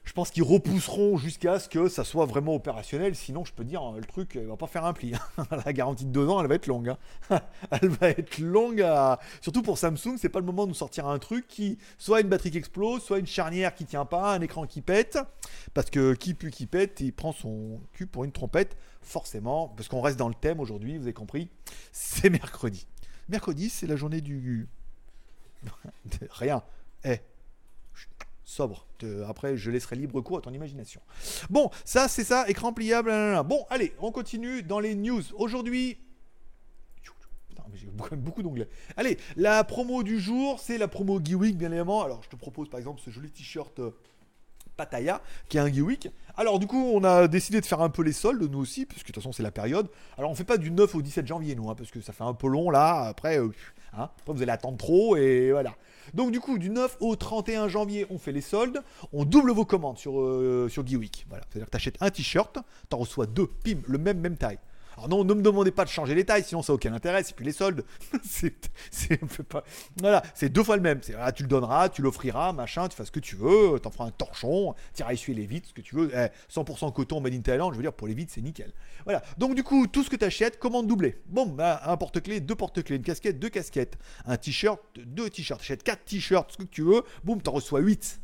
je 0.06 0.14
pense 0.14 0.30
qu'ils 0.30 0.44
repousseront 0.44 1.18
jusqu'à 1.18 1.60
ce 1.60 1.68
que 1.68 1.90
ça 1.90 2.04
soit 2.04 2.26
vraiment 2.26 2.56
opérationnel. 2.56 3.16
Sinon, 3.16 3.44
je 3.44 3.54
peux 3.54 3.64
dire, 3.64 3.92
le 3.92 4.04
truc 4.06 4.34
il 4.36 4.46
va 4.46 4.56
pas 4.56 4.68
faire 4.68 4.86
un 4.86 4.94
pli. 4.94 5.14
La 5.66 5.74
garantie 5.74 6.06
de 6.06 6.12
deux 6.12 6.28
ans, 6.30 6.40
elle 6.42 6.48
va 6.48 6.56
être 6.56 6.68
longue. 6.68 6.96
hein. 7.30 7.42
elle 7.72 7.90
va 7.90 8.10
être 8.10 8.38
longue. 8.38 8.86
Surtout 9.42 9.64
pour 9.64 9.78
Samsung, 9.78 10.18
c'est 10.18 10.30
pas 10.30 10.40
le 10.40 10.46
moment 10.46 10.64
de 10.64 10.70
nous 10.70 10.76
sortir 10.76 11.08
un 11.08 11.18
truc 11.20 11.48
qui 11.48 11.78
soit 11.98 12.22
une 12.22 12.30
batterie 12.30 12.52
qui 12.52 12.58
explose, 12.58 13.02
soit 13.02 13.20
une 13.20 13.28
charnière 13.28 13.74
qui 13.74 13.86
tient 13.86 14.06
pas, 14.06 14.36
un 14.36 14.42
écran 14.42 14.68
qui 14.68 14.82
pète. 14.82 15.18
Parce 15.74 15.90
que 15.90 16.14
qui 16.14 16.34
pue, 16.34 16.52
qui 16.52 16.68
pète, 16.68 17.02
il 17.02 17.12
prend 17.12 17.32
son 17.32 17.82
cul 17.94 18.06
pour 18.06 18.24
une 18.24 18.32
trompette, 18.32 18.78
forcément. 19.02 19.70
Parce 19.70 19.90
qu'on 19.90 20.02
reste 20.02 20.18
dans 20.18 20.30
le 20.30 20.36
thème 20.36 20.60
aujourd'hui, 20.60 20.98
vous 20.98 21.04
avez 21.04 21.14
compris. 21.14 21.50
C'est 21.92 22.30
mercredi. 22.30 22.88
Mercredi, 23.28 23.70
c'est 23.70 23.88
la 23.88 23.96
journée 23.96 24.22
du. 24.22 24.68
Rien. 26.30 26.62
Eh, 27.04 27.20
sobre. 28.46 28.88
Après, 29.28 29.58
je 29.58 29.70
laisserai 29.72 29.98
libre 29.98 30.22
cours 30.22 30.38
à 30.38 30.42
ton 30.42 30.54
imagination. 30.54 31.02
Bon, 31.50 31.70
ça, 31.84 32.08
c'est 32.08 32.24
ça, 32.24 32.48
écran 32.48 32.72
pliable. 32.72 33.12
Bon, 33.46 33.66
allez, 33.70 33.94
on 34.00 34.12
continue 34.12 34.64
dans 34.64 34.80
les 34.80 34.96
news. 34.96 35.24
Aujourd'hui. 35.34 35.98
Putain, 37.50 37.64
mais 37.72 37.78
j'ai 37.78 37.88
quand 37.98 38.12
même 38.12 38.22
beaucoup 38.22 38.44
d'onglets. 38.44 38.70
Allez, 38.96 39.18
la 39.36 39.64
promo 39.64 40.04
du 40.04 40.20
jour, 40.20 40.60
c'est 40.60 40.78
la 40.78 40.88
promo 40.88 41.20
Geeweek, 41.24 41.58
bien 41.58 41.70
évidemment. 41.70 42.04
Alors, 42.04 42.24
je 42.24 42.30
te 42.30 42.36
propose 42.36 42.70
par 42.70 42.80
exemple 42.80 43.02
ce 43.04 43.10
joli 43.10 43.32
t-shirt. 43.32 43.82
Pattaya, 44.76 45.22
qui 45.50 45.58
est 45.58 45.60
un 45.60 45.72
Geeweek. 45.72 46.10
Alors 46.38 46.60
du 46.60 46.68
coup, 46.68 46.92
on 46.94 47.04
a 47.04 47.28
décidé 47.28 47.62
de 47.62 47.66
faire 47.66 47.82
un 47.82 47.90
peu 47.90 48.02
les 48.04 48.14
soldes, 48.14 48.50
nous 48.52 48.60
aussi, 48.60 48.86
parce 48.86 49.02
que 49.02 49.08
de 49.08 49.14
toute 49.14 49.24
façon 49.24 49.32
c'est 49.32 49.44
la 49.44 49.52
période. 49.52 49.88
Alors 50.18 50.32
on 50.32 50.36
fait 50.36 50.44
pas 50.44 50.58
du 50.58 50.72
9 50.72 50.96
au 50.96 51.02
17 51.02 51.26
janvier, 51.28 51.56
nous, 51.56 51.70
hein, 51.70 51.76
parce 51.76 51.92
que 51.92 52.02
ça 52.02 52.14
fait 52.14 52.24
un 52.24 52.34
peu 52.34 52.48
long 52.48 52.70
là. 52.70 53.06
Après, 53.06 53.40
euh, 53.40 53.50
hein, 53.94 54.10
après, 54.20 54.34
vous 54.34 54.42
allez 54.42 54.52
attendre 54.52 54.78
trop 54.78 55.16
et 55.16 55.52
voilà. 55.52 55.76
Donc 56.14 56.32
du 56.32 56.40
coup, 56.40 56.58
du 56.58 56.70
9 56.70 56.98
au 57.00 57.16
31 57.16 57.68
janvier, 57.68 58.06
on 58.10 58.18
fait 58.18 58.32
les 58.32 58.42
soldes. 58.42 58.82
On 59.14 59.26
double 59.26 59.52
vos 59.52 59.66
commandes 59.66 59.98
sur, 59.98 60.20
euh. 60.20 60.70
Voilà. 61.30 61.44
C'est-à-dire 61.50 61.66
que 61.66 61.72
tu 61.72 61.78
achètes 61.78 61.98
un 62.02 62.10
t-shirt, 62.10 62.58
t'en 62.90 62.98
reçois 62.98 63.26
deux, 63.26 63.48
pim, 63.48 63.80
le 63.88 63.98
même, 63.98 64.20
même 64.20 64.38
taille. 64.38 64.60
Alors 64.98 65.10
non, 65.10 65.24
ne 65.24 65.34
me 65.34 65.42
demandez 65.42 65.72
pas 65.72 65.84
de 65.84 65.90
changer 65.90 66.16
les 66.16 66.26
tailles, 66.26 66.44
sinon 66.44 66.62
ça 66.62 66.74
n'a 66.74 66.76
aucun 66.76 66.94
intérêt. 66.94 67.24
C'est 67.24 67.36
puis 67.36 67.46
les 67.46 67.52
soldes. 67.52 67.84
c'est, 68.24 68.54
pas. 69.44 69.64
Voilà, 70.00 70.24
c'est 70.34 70.50
deux 70.50 70.64
fois 70.64 70.76
le 70.76 70.82
même. 70.82 71.00
C'est, 71.02 71.16
ah, 71.20 71.32
tu 71.32 71.44
le 71.44 71.50
donneras, 71.50 71.90
tu 71.90 72.02
l'offriras, 72.02 72.54
machin, 72.54 72.88
tu 72.88 72.96
fais 72.96 73.06
ce 73.06 73.12
que 73.12 73.20
tu 73.20 73.36
veux, 73.36 73.80
t'en 73.80 73.92
feras 73.92 74.06
un 74.06 74.12
torchon, 74.12 74.74
tu 74.94 75.02
iras 75.02 75.14
essuyer 75.14 75.38
les 75.38 75.46
vitres, 75.46 75.70
ce 75.70 75.74
que 75.74 75.82
tu 75.82 75.96
veux. 75.96 76.12
Eh, 76.14 76.28
100% 76.52 76.94
coton 76.94 77.20
made 77.22 77.34
in 77.34 77.42
Thailand, 77.42 77.72
je 77.72 77.78
veux 77.78 77.84
dire, 77.84 77.94
pour 77.94 78.08
les 78.08 78.14
vitres, 78.14 78.32
c'est 78.34 78.42
nickel. 78.42 78.74
Voilà. 79.04 79.22
Donc 79.38 79.56
du 79.56 79.64
coup, 79.64 79.88
tout 79.88 80.04
ce 80.04 80.10
que 80.10 80.16
tu 80.16 80.26
achètes, 80.26 80.60
commande 80.60 80.88
doublée. 80.88 81.18
Bon, 81.28 81.46
bah, 81.46 81.82
un 81.86 81.98
porte-clés, 81.98 82.40
deux 82.40 82.56
porte-clés, 82.56 82.96
une 82.96 83.04
casquette, 83.04 83.40
deux 83.40 83.50
casquettes, 83.50 83.98
un 84.26 84.38
t-shirt, 84.38 84.82
deux 84.98 85.30
t-shirts. 85.30 85.60
T'achètes 85.60 85.84
quatre 85.84 86.06
t-shirts, 86.06 86.52
ce 86.52 86.58
que 86.58 86.64
tu 86.64 86.84
veux, 86.84 87.04
boum, 87.24 87.42
t'en 87.42 87.52
reçois 87.52 87.80
8. 87.80 88.22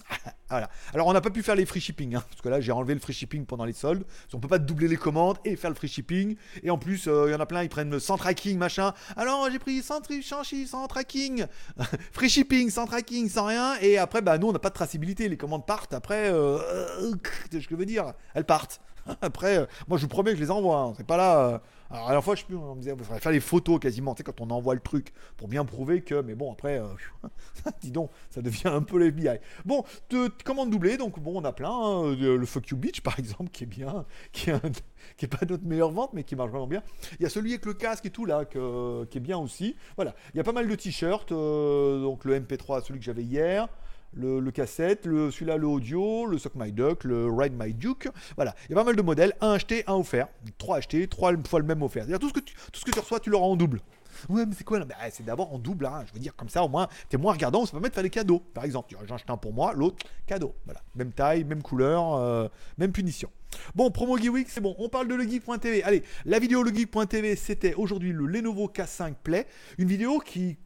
Alors 0.92 1.06
on 1.06 1.12
n'a 1.14 1.22
pas 1.22 1.30
pu 1.30 1.42
faire 1.42 1.54
les 1.54 1.64
free 1.64 1.80
shipping, 1.80 2.14
hein, 2.14 2.22
parce 2.28 2.42
que 2.42 2.48
là 2.50 2.60
j'ai 2.60 2.72
enlevé 2.72 2.92
le 2.92 3.00
free 3.00 3.14
shipping 3.14 3.46
pendant 3.46 3.64
les 3.64 3.72
soldes. 3.72 4.04
Parce 4.04 4.32
qu'on 4.32 4.40
peut 4.40 4.48
pas 4.48 4.58
doubler 4.58 4.86
les 4.88 4.96
commandes 4.98 5.38
et 5.44 5.56
faire 5.56 5.70
le 5.70 5.76
free 5.76 5.88
shipping. 5.88 6.36
Et 6.62 6.70
en 6.70 6.76
plus, 6.76 7.06
euh, 7.08 7.28
il 7.28 7.32
y 7.32 7.34
en 7.34 7.40
a 7.40 7.46
plein, 7.46 7.62
ils 7.62 7.70
prennent 7.70 7.98
sans 7.98 8.18
tracking, 8.18 8.58
machin. 8.58 8.92
Alors 9.16 9.48
j'ai 9.50 9.58
pris 9.58 9.82
sans, 9.82 10.00
tri- 10.02 10.22
sans, 10.22 10.86
tracking, 10.88 11.46
free 12.12 12.28
shipping, 12.28 12.68
sans 12.68 12.84
tracking, 12.86 13.30
sans 13.30 13.46
rien. 13.46 13.76
Et 13.80 13.96
après, 13.96 14.20
bah 14.20 14.36
nous 14.36 14.48
on 14.48 14.52
n'a 14.52 14.58
pas 14.58 14.68
de 14.68 14.74
traçabilité. 14.74 15.28
Les 15.28 15.38
commandes 15.38 15.64
partent. 15.66 15.94
Après, 15.94 16.28
euh, 16.30 16.58
euh, 16.58 17.12
ce 17.52 17.56
que 17.56 17.60
je 17.70 17.76
veux 17.76 17.86
dire, 17.86 18.12
elles 18.34 18.44
partent. 18.44 18.80
Après, 19.22 19.56
euh, 19.58 19.66
moi 19.88 19.96
je 19.96 20.02
vous 20.02 20.08
promets 20.08 20.32
que 20.32 20.36
je 20.36 20.42
les 20.42 20.50
envoie. 20.50 20.78
hein. 20.78 20.92
C'est 20.96 21.06
pas 21.06 21.16
là. 21.16 21.62
Alors 21.92 22.08
à 22.08 22.14
la 22.14 22.22
fois, 22.22 22.34
je 22.34 22.44
on 22.54 22.74
me 22.74 22.80
disait, 22.80 22.94
il 22.98 23.04
faudrait 23.04 23.20
faire 23.20 23.32
les 23.32 23.40
photos 23.40 23.78
quasiment, 23.78 24.14
tu 24.14 24.20
sais, 24.20 24.24
quand 24.24 24.40
on 24.40 24.48
envoie 24.48 24.72
le 24.74 24.80
truc 24.80 25.12
pour 25.36 25.46
bien 25.46 25.62
prouver 25.66 26.00
que. 26.00 26.22
Mais 26.22 26.34
bon, 26.34 26.50
après, 26.50 26.78
euh, 26.78 26.86
dis 27.82 27.90
donc, 27.90 28.10
ça 28.30 28.40
devient 28.40 28.68
un 28.68 28.80
peu 28.80 28.98
l'FBI. 28.98 29.38
Bon, 29.66 29.84
te, 30.08 30.28
te 30.28 30.42
commande 30.42 30.70
donc 30.96 31.20
bon, 31.20 31.38
on 31.40 31.44
a 31.44 31.52
plein. 31.52 31.68
hein, 31.70 32.16
le 32.18 32.46
Fuck 32.46 32.68
You 32.68 32.78
Beach, 32.78 33.00
par 33.02 33.18
exemple, 33.18 33.50
qui 33.50 33.64
est 33.64 33.66
bien, 33.66 34.06
qui 34.32 34.48
est, 34.48 34.82
qui 35.18 35.26
est 35.26 35.28
pas 35.28 35.44
notre 35.46 35.64
meilleure 35.64 35.90
vente, 35.90 36.14
mais 36.14 36.24
qui 36.24 36.34
marche 36.34 36.50
vraiment 36.50 36.66
bien. 36.66 36.82
Il 37.20 37.24
y 37.24 37.26
a 37.26 37.28
celui 37.28 37.50
avec 37.50 37.66
le 37.66 37.74
casque 37.74 38.06
et 38.06 38.10
tout 38.10 38.24
là, 38.24 38.46
qui 38.46 38.56
est 38.58 39.20
bien 39.20 39.36
aussi. 39.36 39.76
Voilà, 39.96 40.14
il 40.32 40.38
y 40.38 40.40
a 40.40 40.44
pas 40.44 40.52
mal 40.52 40.66
de 40.66 40.74
t-shirts. 40.74 41.30
euh, 41.32 42.00
donc 42.00 42.24
le 42.24 42.40
MP3, 42.40 42.80
celui 42.80 43.00
que 43.00 43.04
j'avais 43.04 43.22
hier. 43.24 43.68
Le, 44.14 44.50
cassette, 44.50 45.06
le, 45.06 45.30
celui-là 45.30 45.56
le 45.56 45.66
audio, 45.66 46.26
le 46.26 46.38
Suck 46.38 46.54
My 46.54 46.72
Duck, 46.72 47.04
le 47.04 47.28
Ride 47.30 47.54
My 47.58 47.72
Duke. 47.72 48.08
Voilà, 48.36 48.54
il 48.68 48.72
y 48.72 48.74
a 48.74 48.76
pas 48.76 48.84
mal 48.84 48.96
de 48.96 49.02
modèles, 49.02 49.32
un 49.40 49.52
acheté, 49.52 49.84
un 49.86 49.94
offert. 49.94 50.28
Trois 50.58 50.78
achetés, 50.78 51.08
trois 51.08 51.32
fois 51.46 51.60
le 51.60 51.66
même 51.66 51.82
offert. 51.82 52.04
C'est-à-dire 52.04 52.18
tout 52.18 52.28
ce 52.28 52.34
que 52.34 52.40
tu, 52.40 52.54
tout 52.54 52.80
ce 52.80 52.84
que 52.84 52.90
tu 52.90 52.98
reçois, 52.98 53.20
tu 53.20 53.30
l'auras 53.30 53.46
en 53.46 53.56
double. 53.56 53.80
Ouais, 54.28 54.46
mais 54.46 54.54
c'est 54.56 54.64
quoi 54.64 54.78
Bah, 54.80 54.94
C'est 55.10 55.24
d'abord 55.24 55.52
en 55.52 55.58
double, 55.58 55.86
hein. 55.86 56.04
je 56.06 56.12
veux 56.12 56.20
dire, 56.20 56.34
comme 56.36 56.48
ça 56.48 56.62
au 56.62 56.68
moins, 56.68 56.88
t'es 57.08 57.16
moins 57.16 57.32
regardant, 57.32 57.64
ça 57.66 57.72
permet 57.72 57.88
de 57.88 57.94
faire 57.94 58.02
des 58.02 58.10
cadeaux. 58.10 58.40
Par 58.54 58.64
exemple, 58.64 58.94
j'en 59.06 59.16
un 59.28 59.36
pour 59.36 59.52
moi, 59.52 59.72
l'autre, 59.72 60.04
cadeau. 60.26 60.54
Voilà, 60.64 60.82
même 60.94 61.12
taille, 61.12 61.44
même 61.44 61.62
couleur, 61.62 62.14
euh, 62.14 62.48
même 62.78 62.92
punition. 62.92 63.30
Bon, 63.74 63.90
promo 63.90 64.16
Geek, 64.16 64.48
c'est 64.48 64.60
bon, 64.60 64.74
on 64.78 64.88
parle 64.88 65.08
de 65.08 65.14
legeek.tv. 65.14 65.82
Allez, 65.82 66.02
la 66.24 66.38
vidéo 66.38 66.62
legeek.tv, 66.62 67.36
c'était 67.36 67.74
aujourd'hui 67.74 68.12
le 68.12 68.26
Lenovo 68.26 68.68
K5 68.68 69.14
Play, 69.22 69.46
une 69.78 69.88
vidéo 69.88 70.18
qui 70.18 70.58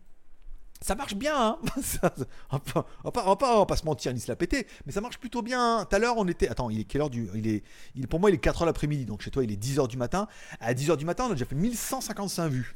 ça 0.80 0.94
marche 0.94 1.14
bien, 1.14 1.34
hein 1.36 1.58
on, 2.52 3.10
va 3.10 3.66
pas, 3.66 3.76
se 3.76 3.84
mentir 3.84 4.12
ni 4.12 4.20
se 4.20 4.28
la 4.28 4.36
péter, 4.36 4.66
mais 4.84 4.92
ça 4.92 5.00
marche 5.00 5.18
plutôt 5.18 5.42
bien. 5.42 5.78
hein. 5.78 5.86
Tout 5.88 5.96
à 5.96 5.98
l'heure, 5.98 6.14
on 6.16 6.26
était. 6.28 6.48
Attends, 6.48 6.70
il 6.70 6.80
est 6.80 6.84
quelle 6.84 7.00
heure 7.00 7.10
du. 7.10 7.28
Il 7.34 7.48
est, 7.48 7.62
pour 8.08 8.20
moi, 8.20 8.30
il 8.30 8.34
est 8.34 8.44
4h 8.44 8.64
l'après-midi, 8.64 9.04
donc 9.04 9.22
chez 9.22 9.30
toi, 9.30 9.42
il 9.44 9.52
est 9.52 9.62
10h 9.62 9.88
du 9.88 9.96
matin. 9.96 10.28
À 10.60 10.74
10h 10.74 10.96
du 10.96 11.04
matin, 11.04 11.24
on 11.26 11.30
a 11.30 11.32
déjà 11.32 11.46
fait 11.46 11.54
1155 11.54 12.48
vues. 12.48 12.74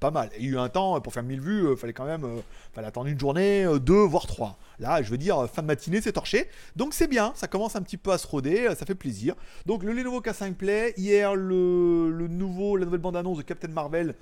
Pas 0.00 0.10
mal. 0.10 0.30
Il 0.38 0.46
y 0.46 0.48
a 0.48 0.52
eu 0.52 0.58
un 0.58 0.70
temps, 0.70 0.98
pour 1.02 1.12
faire 1.12 1.22
1000 1.22 1.40
vues, 1.40 1.70
il 1.70 1.76
fallait 1.76 1.92
quand 1.92 2.06
même. 2.06 2.24
euh, 2.24 2.40
fallait 2.72 2.86
attendre 2.86 3.08
une 3.08 3.20
journée, 3.20 3.64
euh, 3.66 3.78
deux, 3.78 4.02
voire 4.02 4.26
trois. 4.26 4.58
Là, 4.78 5.02
je 5.02 5.10
veux 5.10 5.18
dire, 5.18 5.46
fin 5.50 5.60
de 5.60 5.66
matinée, 5.66 6.00
c'est 6.00 6.12
torché. 6.12 6.48
Donc 6.74 6.94
c'est 6.94 7.06
bien, 7.06 7.32
ça 7.36 7.48
commence 7.48 7.76
un 7.76 7.82
petit 7.82 7.98
peu 7.98 8.10
à 8.10 8.16
se 8.16 8.26
roder, 8.26 8.68
euh, 8.68 8.74
ça 8.74 8.86
fait 8.86 8.94
plaisir. 8.94 9.34
Donc 9.66 9.82
le 9.82 9.92
Lenovo 9.92 10.20
K5 10.20 10.54
Play, 10.54 10.94
hier, 10.96 11.34
le 11.34 12.26
nouveau, 12.28 12.78
la 12.78 12.86
nouvelle 12.86 13.00
bande-annonce 13.00 13.36
de 13.38 13.42
Captain 13.42 13.68
Marvel 13.68 14.14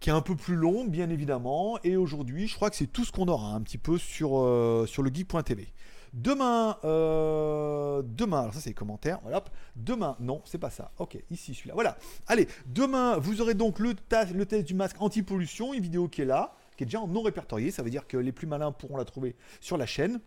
qui 0.00 0.10
est 0.10 0.12
un 0.12 0.20
peu 0.20 0.36
plus 0.36 0.54
long, 0.54 0.84
bien 0.84 1.10
évidemment. 1.10 1.78
Et 1.84 1.96
aujourd'hui, 1.96 2.46
je 2.46 2.54
crois 2.54 2.70
que 2.70 2.76
c'est 2.76 2.86
tout 2.86 3.04
ce 3.04 3.12
qu'on 3.12 3.28
aura 3.28 3.54
un 3.54 3.60
petit 3.60 3.78
peu 3.78 3.98
sur, 3.98 4.38
euh, 4.38 4.86
sur 4.86 5.02
le 5.02 5.10
geek.tv. 5.12 5.72
Demain, 6.14 6.78
euh, 6.84 8.02
demain, 8.02 8.40
alors 8.40 8.54
ça 8.54 8.60
c'est 8.60 8.70
les 8.70 8.74
commentaires, 8.74 9.18
voilà. 9.22 9.44
Demain, 9.76 10.16
non, 10.20 10.40
c'est 10.44 10.58
pas 10.58 10.70
ça. 10.70 10.90
Ok, 10.98 11.18
ici 11.30 11.54
celui-là. 11.54 11.74
Voilà. 11.74 11.98
Allez, 12.26 12.48
demain, 12.66 13.18
vous 13.18 13.42
aurez 13.42 13.54
donc 13.54 13.78
le, 13.78 13.94
le 14.34 14.46
test 14.46 14.66
du 14.66 14.74
masque 14.74 14.96
anti-pollution, 15.00 15.74
une 15.74 15.82
vidéo 15.82 16.08
qui 16.08 16.22
est 16.22 16.26
là, 16.26 16.54
qui 16.76 16.84
est 16.84 16.86
déjà 16.86 17.00
non 17.06 17.22
répertoriée. 17.22 17.70
Ça 17.70 17.82
veut 17.82 17.90
dire 17.90 18.06
que 18.06 18.16
les 18.16 18.32
plus 18.32 18.46
malins 18.46 18.72
pourront 18.72 18.96
la 18.96 19.04
trouver 19.04 19.36
sur 19.60 19.76
la 19.76 19.84
chaîne. 19.84 20.20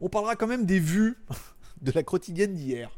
On 0.00 0.10
parlera 0.10 0.36
quand 0.36 0.46
même 0.46 0.66
des 0.66 0.78
vues 0.80 1.16
de 1.80 1.92
la 1.92 2.02
quotidienne 2.02 2.54
d'hier. 2.54 2.90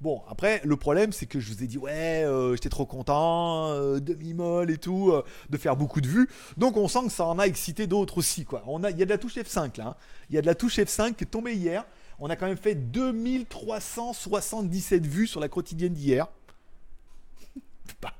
Bon, 0.00 0.22
après, 0.28 0.60
le 0.64 0.76
problème, 0.76 1.12
c'est 1.12 1.26
que 1.26 1.40
je 1.40 1.52
vous 1.52 1.62
ai 1.62 1.66
dit, 1.66 1.78
ouais, 1.78 2.24
euh, 2.24 2.54
j'étais 2.54 2.68
trop 2.68 2.86
content, 2.86 3.70
euh, 3.70 4.00
demi-molle 4.00 4.70
et 4.70 4.78
tout, 4.78 5.10
euh, 5.12 5.22
de 5.50 5.56
faire 5.56 5.76
beaucoup 5.76 6.00
de 6.00 6.08
vues. 6.08 6.28
Donc, 6.56 6.76
on 6.76 6.88
sent 6.88 7.04
que 7.06 7.12
ça 7.12 7.26
en 7.26 7.38
a 7.38 7.46
excité 7.46 7.86
d'autres 7.86 8.18
aussi, 8.18 8.44
quoi. 8.44 8.62
On 8.66 8.82
a, 8.84 8.90
il 8.90 8.98
y 8.98 9.02
a 9.02 9.06
de 9.06 9.10
la 9.10 9.18
touche 9.18 9.36
F5, 9.36 9.78
là. 9.78 9.86
hein. 9.86 9.94
Il 10.30 10.34
y 10.34 10.38
a 10.38 10.42
de 10.42 10.46
la 10.46 10.54
touche 10.54 10.78
F5 10.78 11.14
qui 11.14 11.24
est 11.24 11.28
tombée 11.28 11.54
hier. 11.54 11.84
On 12.18 12.28
a 12.30 12.36
quand 12.36 12.46
même 12.46 12.56
fait 12.56 12.74
2377 12.74 15.06
vues 15.06 15.26
sur 15.26 15.40
la 15.40 15.48
quotidienne 15.48 15.94
d'hier. 15.94 16.28
Bah, 18.00 18.14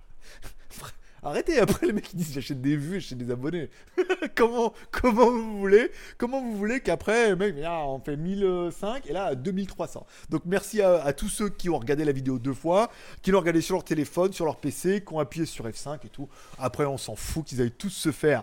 Arrêtez, 1.25 1.59
après 1.59 1.87
les 1.87 1.93
mecs 1.93 2.05
qui 2.05 2.17
disent 2.17 2.33
j'achète 2.35 2.61
des 2.61 2.77
vues, 2.77 3.01
j'achète 3.01 3.19
des 3.19 3.31
abonnés. 3.31 3.71
comment, 4.35 4.75
comment 4.91 5.31
vous 5.31 5.59
voulez 5.59 5.91
Comment 6.19 6.43
vous 6.43 6.57
voulez 6.57 6.81
qu'après, 6.81 7.35
mec, 7.35 7.57
on 7.67 7.99
fait 7.99 8.17
1005 8.17 9.07
et 9.07 9.13
là 9.13 9.35
2300. 9.35 10.07
Donc 10.29 10.43
merci 10.45 10.83
à, 10.83 11.03
à 11.03 11.13
tous 11.15 11.29
ceux 11.29 11.49
qui 11.49 11.71
ont 11.71 11.79
regardé 11.79 12.05
la 12.05 12.13
vidéo 12.13 12.39
deux 12.39 12.53
fois, 12.53 12.91
qui 13.23 13.31
l'ont 13.31 13.41
regardé 13.41 13.63
sur 13.63 13.77
leur 13.77 13.85
téléphone, 13.85 14.33
sur 14.33 14.45
leur 14.45 14.57
PC, 14.57 15.03
qui 15.07 15.15
ont 15.15 15.19
appuyé 15.19 15.47
sur 15.47 15.67
F5 15.67 15.99
et 16.05 16.09
tout. 16.09 16.29
Après, 16.59 16.85
on 16.85 16.99
s'en 16.99 17.17
fout 17.17 17.45
qu'ils 17.45 17.63
aillent 17.63 17.71
tous 17.71 17.91
se 17.91 18.13
faire. 18.13 18.43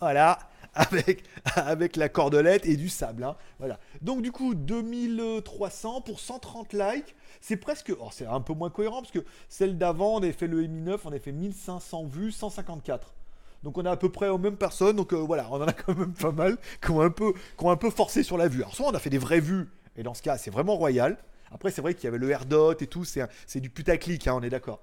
Voilà. 0.00 0.38
Avec, 1.56 1.96
la 1.96 2.08
cordelette 2.08 2.66
et 2.66 2.76
du 2.76 2.88
sable. 2.88 3.24
hein. 3.24 3.36
Voilà. 3.58 3.80
Donc, 4.00 4.22
du 4.22 4.30
coup, 4.30 4.54
2300 4.54 6.02
pour 6.02 6.20
130 6.20 6.72
likes. 6.72 7.16
C'est 7.40 7.56
presque. 7.56 7.92
oh, 7.98 8.08
c'est 8.12 8.26
un 8.26 8.40
peu 8.40 8.54
moins 8.54 8.70
cohérent 8.70 9.00
parce 9.00 9.12
que 9.12 9.24
celle 9.48 9.76
d'avant, 9.76 10.14
on 10.14 10.18
avait 10.18 10.32
fait 10.32 10.46
le 10.46 10.62
Mi 10.62 10.80
9, 10.82 11.04
on 11.04 11.08
avait 11.08 11.18
fait 11.18 11.32
1500 11.32 12.04
vues, 12.06 12.32
154. 12.32 13.14
Donc 13.62 13.76
on 13.76 13.84
est 13.84 13.88
à 13.88 13.96
peu 13.96 14.10
près 14.10 14.28
aux 14.28 14.38
mêmes 14.38 14.56
personnes. 14.56 14.96
Donc 14.96 15.12
euh, 15.12 15.16
voilà, 15.16 15.48
on 15.50 15.56
en 15.56 15.66
a 15.66 15.72
quand 15.72 15.96
même 15.96 16.12
pas 16.12 16.32
mal 16.32 16.56
qui 16.82 16.90
ont 16.90 17.00
un 17.00 17.10
peu, 17.10 17.90
forcé 17.90 18.22
sur 18.22 18.38
la 18.38 18.48
vue. 18.48 18.60
Alors 18.60 18.74
soit 18.74 18.86
on 18.86 18.94
a 18.94 18.98
fait 18.98 19.10
des 19.10 19.18
vraies 19.18 19.40
vues, 19.40 19.68
et 19.96 20.02
dans 20.02 20.14
ce 20.14 20.22
cas 20.22 20.38
c'est 20.38 20.50
vraiment 20.50 20.76
royal. 20.76 21.18
Après 21.50 21.70
c'est 21.70 21.82
vrai 21.82 21.94
qu'il 21.94 22.04
y 22.04 22.08
avait 22.08 22.18
le 22.18 22.30
AirDot 22.30 22.74
et 22.80 22.86
tout, 22.86 23.04
c'est 23.04 23.60
du 23.60 23.70
putaclic, 23.70 24.26
hein, 24.28 24.34
on 24.36 24.42
est 24.42 24.50
d'accord. 24.50 24.80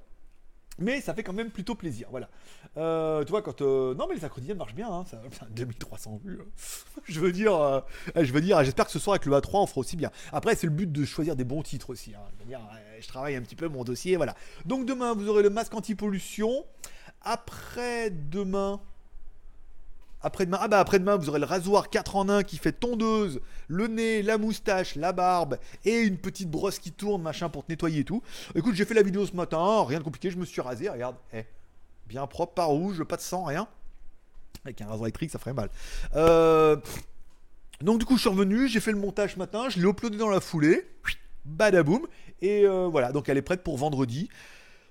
Mais 0.78 1.00
ça 1.02 1.14
fait 1.14 1.24
quand 1.24 1.34
même 1.34 1.52
plutôt 1.52 1.76
plaisir, 1.76 2.08
voilà. 2.12 2.30
Euh, 2.78 3.24
tu 3.24 3.30
vois, 3.32 3.42
quand... 3.42 3.62
euh, 3.62 3.94
Non 3.96 4.08
mais 4.10 4.16
les 4.16 4.22
quotidiennes 4.28 4.58
marchent 4.58 4.76
bien, 4.76 4.90
hein, 4.92 5.06
ça... 5.10 5.18
putain, 5.32 5.48
2300 5.52 6.20
vues. 6.24 6.40
hein. 6.42 7.02
je 7.08 7.20
veux 7.20 7.32
dire, 7.32 7.56
euh, 7.56 7.80
je 8.16 8.32
veux 8.34 8.42
dire, 8.42 8.62
j'espère 8.64 8.86
que 8.86 8.92
ce 8.92 9.00
soir 9.00 9.14
avec 9.16 9.26
le 9.26 9.34
A3 9.34 9.50
on 9.62 9.66
fera 9.68 9.80
aussi 9.80 9.96
bien. 9.96 10.12
Après 10.34 10.56
c'est 10.56 10.68
le 10.68 10.74
but 10.74 10.92
de 10.92 11.06
choisir 11.06 11.36
des 11.36 11.46
bons 11.46 11.64
titres 11.64 11.90
aussi. 11.92 12.14
hein. 12.14 12.20
Je 12.38 12.44
veux 12.44 12.50
dire, 12.50 12.60
euh, 12.60 12.98
je 13.00 13.08
travaille 13.08 13.36
un 13.36 13.42
petit 13.42 13.56
peu 13.56 13.68
mon 13.70 13.84
dossier, 13.84 14.18
voilà. 14.18 14.36
Donc 14.66 14.86
demain 14.86 15.14
vous 15.14 15.28
aurez 15.30 15.44
le 15.44 15.50
masque 15.50 15.74
anti-pollution. 15.74 16.66
Après 17.22 18.10
demain... 18.10 18.82
Après-demain, 20.26 20.58
ah 20.60 20.68
bah 20.68 20.80
après-demain, 20.80 21.18
vous 21.18 21.30
aurez 21.30 21.38
le 21.38 21.46
rasoir 21.46 21.92
4 21.92 22.16
en 22.16 22.30
1 22.30 22.42
qui 22.42 22.58
fait 22.58 22.72
tondeuse, 22.72 23.42
le 23.68 23.86
nez, 23.86 24.24
la 24.24 24.40
moustache, 24.40 24.96
la 24.96 25.14
barbe 25.14 25.60
et 25.86 26.00
une 26.00 26.18
petite 26.18 26.50
brosse 26.50 26.80
qui 26.80 26.92
tourne, 26.92 27.22
machin, 27.22 27.48
pour 27.48 27.64
te 27.64 27.72
nettoyer 27.72 28.00
et 28.00 28.04
tout. 28.06 28.24
Écoute, 28.56 28.74
j'ai 28.74 28.86
fait 28.86 28.96
la 28.96 29.04
vidéo 29.04 29.28
ce 29.28 29.36
matin, 29.36 29.86
rien 29.86 30.00
de 30.00 30.04
compliqué, 30.04 30.32
je 30.32 30.38
me 30.38 30.46
suis 30.46 30.62
rasé, 30.62 30.90
regarde, 30.90 31.16
eh, 31.32 31.46
bien 32.08 32.26
propre, 32.26 32.56
pas 32.56 32.66
rouge, 32.66 33.04
pas 33.04 33.18
de 33.18 33.22
sang, 33.22 33.44
rien. 33.44 33.68
Avec 34.64 34.82
un 34.82 34.88
rasoir 34.88 35.06
électrique, 35.06 35.30
ça 35.30 35.38
ferait 35.38 35.54
mal. 35.54 35.70
Euh, 36.16 36.76
donc 37.82 38.00
du 38.00 38.06
coup, 38.06 38.16
je 38.16 38.22
suis 38.22 38.30
revenu, 38.30 38.68
j'ai 38.68 38.80
fait 38.80 38.94
le 38.94 38.98
montage 38.98 39.34
ce 39.34 39.38
matin, 39.38 39.70
je 39.70 39.80
l'ai 39.80 39.88
uploadé 39.88 40.18
dans 40.18 40.30
la 40.30 40.40
foulée, 40.40 40.88
badaboum, 41.46 42.08
et 42.42 42.66
euh, 42.66 42.88
voilà, 42.88 43.12
donc 43.12 43.30
elle 43.30 43.38
est 43.38 43.44
prête 43.44 43.62
pour 43.62 43.78
vendredi. 43.78 44.30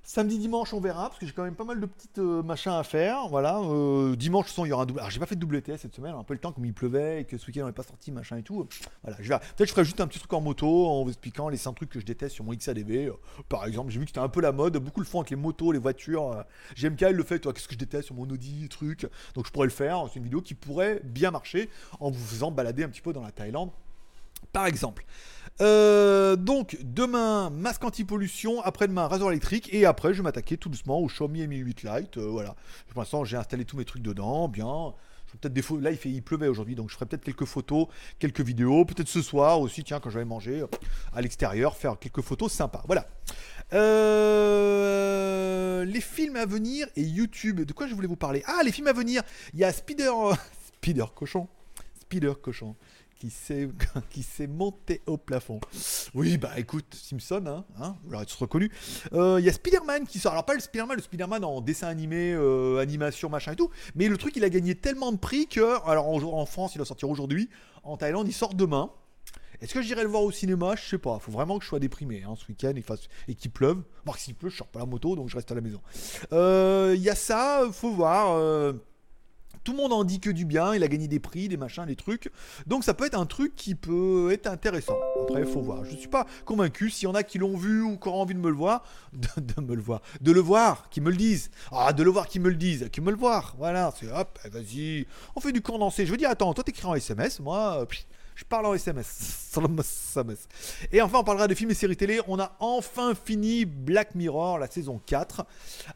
Samedi, 0.07 0.39
dimanche, 0.39 0.75
on 0.75 0.81
verra, 0.81 1.09
parce 1.09 1.19
que 1.19 1.25
j'ai 1.25 1.33
quand 1.33 1.45
même 1.45 1.55
pas 1.55 1.65
mal 1.65 1.81
de 1.81 1.87
petites 1.87 2.19
euh, 2.19 2.43
machins 2.43 2.73
à 2.73 2.83
faire. 2.83 3.27
Voilà, 3.29 3.59
euh, 3.61 4.15
dimanche, 4.17 4.49
il 4.59 4.67
y 4.67 4.73
aura 4.73 4.83
un 4.83 4.87
double. 4.87 5.01
Alors, 5.01 5.11
j'ai 5.11 5.19
pas 5.19 5.25
fait 5.25 5.35
de 5.35 5.41
double 5.41 5.63
TS 5.63 5.79
cette 5.79 5.95
semaine, 5.95 6.15
un 6.15 6.23
peu 6.25 6.35
le 6.35 6.41
temps, 6.41 6.53
comme 6.53 6.67
il 6.67 6.75
pleuvait 6.75 7.23
et 7.23 7.25
que 7.25 7.39
ce 7.39 7.47
week-end, 7.47 7.67
on 7.67 7.73
pas 7.73 7.83
sorti, 7.83 8.13
machin 8.13 8.37
et 8.37 8.43
tout. 8.43 8.69
Voilà, 9.03 9.17
je 9.19 9.27
verrai. 9.27 9.41
Peut-être 9.57 9.69
je 9.69 9.73
ferai 9.73 9.85
juste 9.87 10.03
un 10.03 10.07
petit 10.07 10.19
truc 10.19 10.31
en 10.35 10.43
moto 10.43 10.87
en 10.89 11.05
vous 11.05 11.09
expliquant 11.09 11.49
les 11.49 11.57
5 11.57 11.73
trucs 11.73 11.89
que 11.89 12.01
je 12.01 12.05
déteste 12.05 12.35
sur 12.35 12.45
mon 12.45 12.53
XADV. 12.53 13.07
Euh, 13.07 13.13
Par 13.49 13.65
exemple, 13.65 13.91
j'ai 13.91 13.99
vu 13.99 14.05
que 14.05 14.11
c'était 14.11 14.21
un 14.21 14.29
peu 14.29 14.43
la 14.43 14.53
mode, 14.53 14.77
beaucoup 14.77 15.01
le 15.01 15.07
font 15.07 15.21
avec 15.21 15.31
les 15.31 15.37
motos, 15.37 15.73
les 15.73 15.79
voitures. 15.79 16.33
Euh, 16.33 16.43
GMK, 16.77 17.01
il 17.01 17.17
le 17.17 17.25
fait, 17.25 17.39
toi, 17.39 17.55
qu'est-ce 17.55 17.67
que 17.67 17.73
je 17.73 17.79
déteste 17.79 18.05
sur 18.05 18.15
mon 18.15 18.29
Audi, 18.29 18.69
truc. 18.69 19.07
Donc, 19.35 19.47
je 19.47 19.53
pourrais 19.53 19.69
le 19.69 19.73
faire. 19.73 20.05
C'est 20.13 20.19
une 20.19 20.25
vidéo 20.25 20.43
qui 20.43 20.53
pourrait 20.53 21.01
bien 21.03 21.31
marcher 21.31 21.71
en 21.99 22.11
vous 22.11 22.25
faisant 22.27 22.51
balader 22.51 22.85
un 22.85 22.91
petit 22.91 23.01
peu 23.01 23.15
dans 23.15 23.23
la 23.23 23.33
Thaïlande, 23.33 23.71
par 24.53 24.67
exemple. 24.67 25.07
Euh, 25.61 26.35
donc 26.35 26.77
demain 26.83 27.49
masque 27.51 27.85
anti-pollution, 27.85 28.61
après-demain 28.63 29.07
rasoir 29.07 29.31
électrique 29.31 29.73
et 29.73 29.87
après 29.87 30.13
je 30.13 30.19
vais 30.19 30.25
m'attaquer 30.25 30.57
tout 30.57 30.69
doucement 30.69 30.99
au 30.99 31.07
Xiaomi 31.07 31.47
Mi 31.47 31.59
8 31.59 31.83
Lite. 31.85 32.17
euh, 32.19 32.27
voilà. 32.27 32.57
Pour 32.89 33.01
l'instant 33.01 33.25
j'ai 33.25 33.37
installé 33.37 33.65
tous 33.65 33.77
mes 33.77 33.85
trucs 33.85 34.03
dedans, 34.03 34.49
bien. 34.49 34.95
Peut-être 35.41 35.53
des 35.53 35.63
photos. 35.63 35.83
Là 35.83 35.91
il 36.05 36.23
pleuvait 36.23 36.47
aujourd'hui 36.49 36.75
donc 36.77 36.91
je 36.91 36.95
ferai 36.95 37.07
peut-être 37.07 37.25
quelques 37.25 37.45
photos, 37.45 37.87
quelques 38.19 38.41
vidéos, 38.41 38.85
peut-être 38.85 39.09
ce 39.09 39.23
soir 39.23 39.61
aussi 39.61 39.83
tiens 39.85 40.01
quand 40.01 40.11
je 40.11 40.19
vais 40.19 40.25
manger 40.25 40.61
euh, 40.61 40.67
à 41.13 41.21
l'extérieur 41.21 41.77
faire 41.77 41.99
quelques 41.99 42.21
photos 42.23 42.53
sympas. 42.53 42.83
Voilà. 42.87 43.07
Les 45.85 46.01
films 46.01 46.37
à 46.37 46.47
venir 46.47 46.87
et 46.97 47.03
YouTube. 47.03 47.61
De 47.61 47.73
quoi 47.73 47.87
je 47.87 47.95
voulais 47.95 48.09
vous 48.09 48.17
parler? 48.17 48.43
Ah 48.47 48.61
les 48.65 48.73
films 48.73 48.89
à 48.89 48.93
venir. 48.93 49.23
Il 49.53 49.61
y 49.61 49.65
a 49.65 49.73
Spider 49.73 50.11
Spider 50.83 51.07
cochon. 51.15 51.49
Spider 52.01 52.33
cochon 52.41 52.75
qui 54.11 54.23
s'est 54.23 54.47
monté 54.47 55.03
au 55.07 55.17
plafond. 55.17 55.61
Oui, 56.15 56.39
bah 56.39 56.53
écoute, 56.57 56.95
Simpson, 56.95 57.45
hein, 57.47 57.65
hein 57.81 57.97
vous 58.03 58.11
l'aurez 58.11 58.27
tous 58.27 58.37
reconnu. 58.37 58.71
Euh, 59.13 59.37
Il 59.39 59.45
y 59.45 59.49
a 59.49 59.53
Spider-Man 59.53 60.07
qui 60.07 60.19
sort. 60.19 60.33
Alors 60.33 60.45
pas 60.45 60.55
le 60.55 60.61
Spider-Man, 60.61 60.97
le 60.97 61.03
Spider-Man 61.03 61.45
en 61.45 61.61
dessin 61.61 61.89
animé, 61.89 62.33
euh, 62.33 62.79
animation, 62.79 63.29
machin 63.29 63.53
et 63.53 63.57
tout. 63.57 63.71
Mais 63.95 64.09
le 64.09 64.17
truc, 64.17 64.37
il 64.37 64.45
a 64.45 64.51
gagné 64.51 64.75
tellement 64.75 65.13
de 65.13 65.17
prix 65.17 65.47
que, 65.47 65.87
alors 65.89 66.07
en, 66.09 66.47
France, 66.47 66.75
il 66.75 66.79
va 66.79 66.85
sortir 66.85 67.09
aujourd'hui. 67.09 67.49
En 67.83 67.97
Thaïlande, 67.97 68.29
il 68.29 68.33
sort 68.33 68.55
demain. 68.55 68.91
Est-ce 69.61 69.73
que 69.73 69.83
j'irai 69.83 70.03
le 70.03 70.09
voir 70.09 70.23
au 70.23 70.31
cinéma? 70.31 70.75
Je 70.77 70.85
sais 70.85 70.99
pas. 70.99 71.19
Faut 71.19 71.33
vraiment 71.33 71.59
que 71.59 71.65
je 71.65 71.69
sois 71.69 71.79
déprimé 71.79 72.23
hein, 72.23 72.35
ce 72.37 72.47
week-end 72.49 72.75
et, 73.29 73.35
qu'il 73.35 73.51
pleuve. 73.51 73.83
Bon, 74.05 74.13
s'il 74.13 74.35
pleut, 74.35 74.51
je 74.51 74.57
sors 74.57 74.67
pas 74.67 74.81
la 74.81 74.87
moto, 74.87 75.17
donc 75.17 75.29
je 75.31 75.37
reste 75.37 75.51
à 75.51 75.55
la 75.55 75.61
maison. 75.61 75.81
Euh, 76.33 76.93
Il 76.97 77.03
y 77.03 77.09
a 77.09 77.15
ça, 77.15 77.63
faut 77.73 77.91
voir. 77.91 78.75
Tout 79.65 79.73
le 79.73 79.79
monde 79.79 79.93
en 79.93 80.05
dit 80.05 80.21
que 80.21 80.31
du 80.31 80.45
bien, 80.45 80.75
il 80.75 80.83
a 80.83 80.89
gagné 80.89 81.09
des 81.09 81.19
prix, 81.19 81.49
des 81.49 81.57
machins, 81.57 81.87
des 81.87 81.97
trucs. 81.97 82.31
Donc 82.67 82.85
ça 82.85 82.95
peut 82.95 83.07
être 83.07 83.19
un 83.19 83.27
truc 83.27 83.57
qui 83.57 83.75
peut 83.75 84.31
être 84.31 84.47
intéressant. 84.47 84.97
Après, 85.23 85.41
il 85.41 85.47
faut 85.47 85.63
voir. 85.63 85.85
Je 85.85 85.97
suis 85.97 86.09
pas 86.09 86.27
convaincu. 86.45 86.91
S'il 86.91 87.09
y 87.09 87.11
en 87.11 87.15
a 87.15 87.23
qui 87.23 87.39
l'ont 87.39 87.57
vu 87.57 87.83
ou 87.83 87.97
qui 87.97 88.09
auront 88.09 88.23
envie 88.23 88.35
de 88.35 88.41
me 88.41 88.51
le 88.51 88.57
voir, 88.57 88.85
de, 89.13 89.61
me 89.61 89.75
le 89.75 89.81
voir, 89.81 90.03
de 90.21 90.33
le 90.33 90.41
voir, 90.41 90.89
qui 90.91 91.01
me 91.01 91.11
le 91.11 91.17
disent. 91.17 91.51
Ah, 91.73 91.93
de 91.93 92.03
le 92.03 92.11
voir, 92.11 92.29
qui 92.29 92.41
me 92.41 92.51
le 92.51 92.57
disent, 92.57 92.89
qui 92.93 93.01
me 93.01 93.11
le 93.11 93.17
voir. 93.17 93.55
Voilà, 93.59 93.93
c'est 93.99 94.11
hop, 94.13 94.39
eh, 94.45 94.49
vas-y. 94.51 95.07
On 95.35 95.41
fait 95.41 95.53
du 95.53 95.63
condensé. 95.63 96.05
Je 96.05 96.11
veux 96.11 96.19
dire, 96.19 96.31
attends, 96.31 96.53
toi 96.53 96.63
t'écris 96.63 96.87
en 96.87 96.95
SMS, 96.95 97.41
moi, 97.41 97.87
je 98.35 98.45
parle 98.45 98.67
en 98.67 98.75
SMS. 98.75 99.51
Et 100.93 101.01
enfin, 101.01 101.19
on 101.19 101.25
parlera 101.25 101.47
de 101.49 101.55
films 101.55 101.71
et 101.71 101.75
séries 101.75 101.97
télé. 101.97 102.21
On 102.27 102.39
a 102.41 102.57
enfin 102.61 103.15
fini 103.15 103.65
Black 103.65 104.15
Mirror, 104.15 104.59
la 104.59 104.67
saison 104.69 105.01
4. 105.07 105.47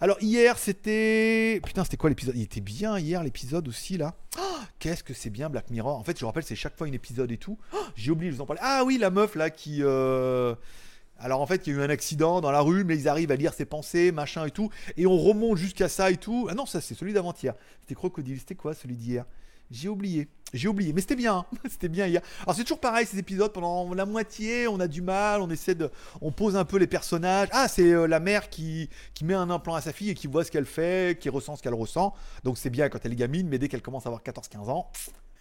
Alors, 0.01 0.17
hier, 0.21 0.59
c'était. 0.59 1.61
Putain, 1.65 1.85
c'était 1.85 1.97
quoi 1.97 2.11
l'épisode? 2.11 2.37
Il 2.37 2.43
était 2.43 2.61
bien 2.61 2.99
hier, 2.99 3.23
l'épisode 3.25 3.67
aussi, 3.69 3.97
là. 3.99 4.15
Oh, 4.39 4.43
Qu'est-ce 4.79 5.03
que 5.03 5.15
c'est 5.15 5.31
bien 5.31 5.51
Black 5.51 5.71
Mirror 5.71 5.97
En 5.99 6.05
fait, 6.05 6.15
je 6.17 6.21
vous 6.21 6.27
rappelle, 6.27 6.45
c'est 6.45 6.55
chaque 6.57 6.77
fois 6.77 6.87
un 6.87 6.93
épisode 6.93 7.31
et 7.33 7.39
tout. 7.39 7.59
Oh, 7.73 7.79
J'ai 7.97 8.11
oublié, 8.13 8.31
je 8.31 8.37
vous 8.37 8.43
en 8.43 8.47
parlais. 8.47 8.63
Ah 8.65 8.83
oui, 8.85 8.99
la 8.99 9.11
meuf, 9.11 9.35
là, 9.35 9.51
qui. 9.51 9.79
euh, 9.83 10.55
Alors 11.19 11.41
en 11.41 11.47
fait, 11.47 11.67
il 11.67 11.73
y 11.73 11.77
a 11.77 11.81
eu 11.81 11.83
un 11.83 11.91
accident 11.91 12.41
dans 12.41 12.53
la 12.53 12.61
rue, 12.61 12.85
mais 12.85 12.97
ils 12.97 13.09
arrivent 13.09 13.33
à 13.33 13.37
lire 13.37 13.53
ses 13.55 13.65
pensées, 13.65 14.13
machin 14.13 14.47
et 14.47 14.53
tout, 14.53 14.71
et 14.97 15.05
on 15.07 15.19
remonte 15.19 15.59
jusqu'à 15.59 15.89
ça 15.89 16.13
et 16.13 16.17
tout. 16.17 16.47
Ah 16.49 16.55
non, 16.55 16.65
ça 16.67 16.81
c'est 16.81 16.95
celui 16.95 17.13
d'avant-hier. 17.13 17.55
C'était 17.81 17.97
Crocodile. 17.97 18.39
C'était 18.39 18.55
quoi 18.55 18.73
celui 18.75 18.97
d'hier? 18.97 19.25
J'ai 19.71 19.89
oublié. 19.89 20.29
J'ai 20.55 20.69
oublié, 20.69 20.93
mais 20.95 21.03
c'était 21.03 21.17
bien. 21.17 21.45
c'était 21.69 21.89
bien 21.89 22.07
hier. 22.07 22.23
Alors 22.43 22.55
c'est 22.55 22.63
toujours 22.63 22.81
pareil 22.81 23.07
ces 23.07 23.19
épisodes. 23.19 23.53
Pendant 23.53 23.93
la 23.93 24.07
moitié, 24.07 24.67
on 24.67 24.81
a 24.81 24.89
du 24.89 25.03
mal, 25.03 25.43
on 25.43 25.51
essaie 25.51 25.75
de, 25.75 25.91
on 26.23 26.33
pose 26.33 26.57
un 26.57 26.65
peu 26.65 26.79
les 26.79 26.87
personnages. 26.87 27.49
Ah, 27.53 27.69
c'est 27.69 27.93
euh, 27.93 28.07
la 28.07 28.21
mère 28.21 28.49
qui 28.49 28.89
qui 29.15 29.25
met 29.25 29.35
un 29.35 29.51
implant 29.51 29.75
à 29.75 29.81
sa 29.83 29.93
fille 29.93 30.11
et 30.11 30.15
qui 30.15 30.27
voit 30.27 30.45
ce 30.45 30.51
qu'elle 30.51 30.65
fait, 30.65 31.19
qui 31.19 31.29
ressent 31.29 31.57
ce 31.57 31.63
qu'elle 31.63 31.75
ressent. 31.75 32.15
Donc 32.45 32.57
c'est 32.57 32.71
bien 32.71 32.89
quand 32.89 32.99
elle 33.05 33.13
est 33.13 33.17
gamine, 33.17 33.49
mais 33.49 33.59
dès 33.59 33.69
qu'elle 33.69 33.83
commence 33.83 34.07
à 34.07 34.09
avoir 34.09 34.23
14-15 34.23 34.71
ans, 34.71 34.91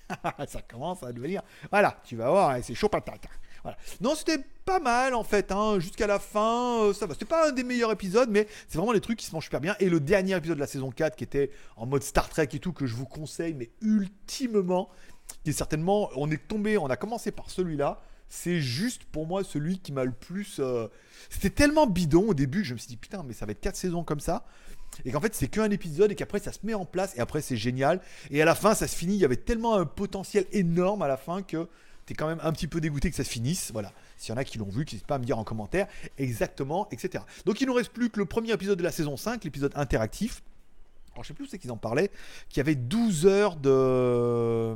ça 0.47 0.61
commence 0.61 1.03
à 1.03 1.13
devenir. 1.13 1.41
Voilà, 1.71 2.01
tu 2.03 2.17
vas 2.17 2.29
voir, 2.29 2.49
hein, 2.49 2.59
c'est 2.61 2.75
chaud 2.75 2.89
patate. 2.89 3.27
Voilà. 3.63 3.77
Non, 4.01 4.15
c'était 4.15 4.43
pas 4.65 4.79
mal 4.79 5.13
en 5.13 5.23
fait, 5.23 5.51
hein, 5.51 5.79
jusqu'à 5.79 6.07
la 6.07 6.19
fin, 6.19 6.83
euh, 6.83 6.93
ça 6.93 7.05
va. 7.05 7.13
C'était 7.13 7.25
pas 7.25 7.49
un 7.49 7.51
des 7.51 7.63
meilleurs 7.63 7.91
épisodes, 7.91 8.29
mais 8.29 8.47
c'est 8.67 8.77
vraiment 8.77 8.91
les 8.91 9.01
trucs 9.01 9.17
qui 9.19 9.25
se 9.25 9.33
mangent 9.33 9.45
super 9.45 9.61
bien. 9.61 9.75
Et 9.79 9.89
le 9.89 9.99
dernier 9.99 10.35
épisode 10.35 10.57
de 10.57 10.61
la 10.61 10.67
saison 10.67 10.91
4 10.91 11.15
qui 11.15 11.23
était 11.23 11.51
en 11.75 11.85
mode 11.85 12.03
Star 12.03 12.29
Trek 12.29 12.49
et 12.53 12.59
tout, 12.59 12.73
que 12.73 12.85
je 12.85 12.95
vous 12.95 13.05
conseille, 13.05 13.53
mais 13.53 13.69
ultimement, 13.81 14.89
qui 15.43 15.51
est 15.51 15.53
certainement, 15.53 16.09
on 16.15 16.29
est 16.31 16.47
tombé, 16.47 16.77
on 16.77 16.87
a 16.87 16.97
commencé 16.97 17.31
par 17.31 17.49
celui-là. 17.49 18.01
C'est 18.29 18.59
juste 18.59 19.05
pour 19.05 19.25
moi 19.25 19.43
celui 19.45 19.79
qui 19.79 19.93
m'a 19.93 20.03
le 20.03 20.11
plus. 20.11 20.57
euh, 20.59 20.87
C'était 21.29 21.49
tellement 21.49 21.87
bidon 21.87 22.27
au 22.29 22.33
début, 22.33 22.65
je 22.65 22.73
me 22.73 22.77
suis 22.77 22.89
dit 22.89 22.97
putain, 22.97 23.23
mais 23.25 23.33
ça 23.33 23.45
va 23.45 23.53
être 23.53 23.61
4 23.61 23.75
saisons 23.77 24.03
comme 24.03 24.19
ça. 24.19 24.45
Et 25.05 25.11
qu'en 25.11 25.21
fait, 25.21 25.33
c'est 25.35 25.47
qu'un 25.47 25.69
épisode 25.69 26.11
et 26.11 26.15
qu'après, 26.15 26.39
ça 26.39 26.51
se 26.51 26.59
met 26.63 26.73
en 26.73 26.85
place 26.85 27.15
et 27.15 27.19
après, 27.19 27.41
c'est 27.41 27.55
génial. 27.57 28.01
Et 28.31 28.41
à 28.41 28.45
la 28.45 28.55
fin, 28.55 28.73
ça 28.73 28.87
se 28.87 28.95
finit. 28.95 29.15
Il 29.15 29.19
y 29.19 29.25
avait 29.25 29.35
tellement 29.37 29.75
un 29.75 29.85
potentiel 29.85 30.45
énorme 30.51 31.01
à 31.01 31.07
la 31.07 31.17
fin 31.17 31.41
que 31.41 31.67
t'es 32.07 32.13
quand 32.13 32.27
même 32.27 32.39
un 32.41 32.51
petit 32.53 32.67
peu 32.67 32.81
dégoûté 32.81 33.09
que 33.11 33.15
ça 33.15 33.23
se 33.23 33.29
finisse. 33.29 33.71
Voilà. 33.71 33.91
S'il 34.17 34.33
y 34.33 34.35
en 34.35 34.37
a 34.37 34.43
qui 34.43 34.57
l'ont 34.57 34.69
vu, 34.69 34.85
n'hésitez 34.85 35.05
pas 35.05 35.15
à 35.15 35.19
me 35.19 35.25
dire 35.25 35.37
en 35.37 35.43
commentaire 35.43 35.87
exactement, 36.17 36.87
etc. 36.89 37.23
Donc, 37.45 37.61
il 37.61 37.67
nous 37.67 37.73
reste 37.73 37.91
plus 37.91 38.09
que 38.09 38.17
le 38.17 38.25
premier 38.25 38.53
épisode 38.53 38.79
de 38.79 38.83
la 38.83 38.91
saison 38.91 39.17
5, 39.17 39.43
l'épisode 39.43 39.73
interactif. 39.75 40.41
Alors, 41.13 41.23
je 41.23 41.27
sais 41.27 41.33
plus 41.33 41.43
où 41.43 41.47
c'est 41.47 41.59
qu'ils 41.59 41.71
en 41.71 41.77
parlaient, 41.77 42.09
qui 42.49 42.59
avait 42.59 42.75
12 42.75 43.25
heures 43.25 43.57
de. 43.57 44.75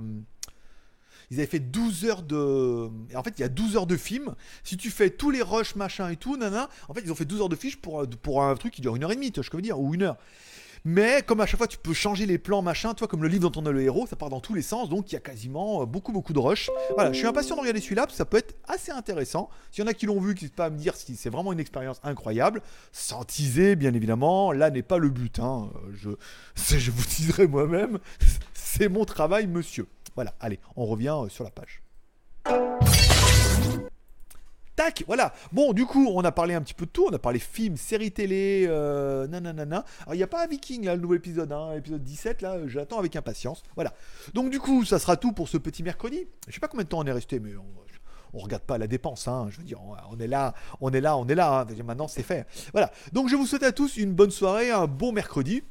Ils 1.29 1.37
avaient 1.37 1.47
fait 1.47 1.59
12 1.59 2.05
heures 2.05 2.23
de. 2.23 2.89
En 3.15 3.23
fait, 3.23 3.33
il 3.37 3.41
y 3.41 3.45
a 3.45 3.49
12 3.49 3.77
heures 3.77 3.87
de 3.87 3.95
film. 3.95 4.35
Si 4.65 4.75
tu 4.75 4.91
fais 4.91 5.09
tous 5.09 5.31
les 5.31 5.41
rushs, 5.41 5.75
machin 5.75 6.09
et 6.09 6.17
tout, 6.17 6.35
nana, 6.35 6.69
en 6.89 6.93
fait, 6.93 7.01
ils 7.05 7.11
ont 7.13 7.15
fait 7.15 7.23
12 7.23 7.41
heures 7.41 7.49
de 7.49 7.55
fiches 7.55 7.77
pour, 7.77 8.05
pour 8.21 8.43
un 8.43 8.55
truc 8.55 8.73
qui 8.73 8.81
dure 8.81 8.97
une 8.97 9.05
heure 9.05 9.11
et 9.13 9.15
demie, 9.15 9.31
tu 9.31 9.39
vois 9.39 9.47
je 9.49 9.55
veux 9.55 9.61
dire, 9.61 9.79
ou 9.79 9.93
une 9.93 10.03
heure. 10.03 10.17
Mais 10.83 11.21
comme 11.21 11.41
à 11.41 11.45
chaque 11.45 11.57
fois 11.59 11.67
tu 11.67 11.77
peux 11.77 11.93
changer 11.93 12.25
les 12.25 12.37
plans, 12.37 12.61
machin, 12.61 12.93
toi 12.93 13.07
comme 13.07 13.21
le 13.21 13.27
livre 13.29 13.49
dont 13.49 13.61
on 13.61 13.65
a 13.67 13.71
le 13.71 13.81
héros, 13.81 14.07
ça 14.07 14.15
part 14.15 14.29
dans 14.29 14.39
tous 14.39 14.53
les 14.55 14.61
sens, 14.63 14.89
donc 14.89 15.11
il 15.11 15.15
y 15.15 15.17
a 15.17 15.21
quasiment 15.21 15.83
euh, 15.83 15.85
beaucoup 15.85 16.11
beaucoup 16.11 16.33
de 16.33 16.39
rush. 16.39 16.69
Voilà, 16.95 17.11
je 17.13 17.17
suis 17.19 17.27
impatient 17.27 17.55
de 17.55 17.61
regarder 17.61 17.79
celui-là 17.81 18.07
ça 18.11 18.25
peut 18.25 18.37
être 18.37 18.55
assez 18.67 18.91
intéressant. 18.91 19.49
S'il 19.71 19.83
y 19.83 19.87
en 19.87 19.89
a 19.89 19.93
qui 19.93 20.05
l'ont 20.07 20.19
vu, 20.19 20.33
n'hésitez 20.33 20.55
pas 20.55 20.65
à 20.65 20.69
me 20.69 20.77
dire 20.77 20.95
si 20.95 21.15
c'est 21.15 21.29
vraiment 21.29 21.53
une 21.53 21.59
expérience 21.59 21.99
incroyable. 22.03 22.61
Sans 22.91 23.23
teaser, 23.23 23.75
bien 23.75 23.93
évidemment, 23.93 24.51
là 24.51 24.69
n'est 24.71 24.81
pas 24.81 24.97
le 24.97 25.09
but. 25.09 25.39
hein. 25.39 25.69
Euh, 25.87 25.91
Je, 25.93 26.09
je 26.77 26.91
vous 26.91 27.03
teaserai 27.03 27.47
moi-même. 27.47 27.99
C'est 28.53 28.89
mon 28.89 29.05
travail, 29.05 29.47
monsieur. 29.47 29.85
Voilà, 30.15 30.33
allez, 30.39 30.59
on 30.75 30.85
revient 30.85 31.15
euh, 31.25 31.29
sur 31.29 31.43
la 31.43 31.51
page. 31.51 31.81
Tac, 34.75 35.03
voilà. 35.05 35.33
Bon, 35.51 35.73
du 35.73 35.85
coup, 35.85 36.07
on 36.13 36.21
a 36.21 36.31
parlé 36.31 36.53
un 36.53 36.61
petit 36.61 36.73
peu 36.73 36.85
de 36.85 36.91
tout. 36.91 37.05
On 37.09 37.13
a 37.13 37.19
parlé 37.19 37.39
films, 37.39 37.77
séries 37.77 38.11
télé, 38.11 38.65
euh, 38.67 39.27
nanana. 39.27 39.83
Alors, 40.03 40.13
il 40.13 40.17
n'y 40.17 40.23
a 40.23 40.27
pas 40.27 40.43
un 40.43 40.47
Viking, 40.47 40.85
là, 40.85 40.95
le 40.95 41.01
nouvel 41.01 41.17
épisode, 41.17 41.51
hein, 41.51 41.73
épisode 41.75 42.03
17, 42.03 42.41
là, 42.41 42.57
j'attends 42.67 42.99
avec 42.99 43.15
impatience. 43.15 43.63
Voilà. 43.75 43.93
Donc, 44.33 44.49
du 44.49 44.59
coup, 44.59 44.85
ça 44.85 44.97
sera 44.97 45.17
tout 45.17 45.33
pour 45.33 45.49
ce 45.49 45.57
petit 45.57 45.83
mercredi. 45.83 46.25
Je 46.47 46.53
sais 46.53 46.59
pas 46.59 46.67
combien 46.67 46.83
de 46.85 46.89
temps 46.89 46.99
on 46.99 47.05
est 47.05 47.11
resté, 47.11 47.39
mais 47.39 47.51
on, 47.55 47.65
on 48.33 48.39
regarde 48.39 48.63
pas 48.63 48.77
la 48.77 48.87
dépense, 48.87 49.27
hein. 49.27 49.47
Je 49.49 49.57
veux 49.57 49.63
dire, 49.65 49.79
on, 50.09 50.17
est 50.19 50.27
là, 50.27 50.53
on 50.79 50.89
est 50.91 51.01
là, 51.01 51.17
on 51.17 51.27
est 51.27 51.35
là. 51.35 51.67
hein. 51.69 51.83
Maintenant, 51.83 52.07
c'est 52.07 52.23
fait. 52.23 52.47
Voilà. 52.71 52.91
Donc, 53.11 53.27
je 53.27 53.35
vous 53.35 53.45
souhaite 53.45 53.63
à 53.63 53.73
tous 53.73 53.97
une 53.97 54.13
bonne 54.13 54.31
soirée, 54.31 54.71
un 54.71 54.87
bon 54.87 55.11
mercredi. 55.11 55.63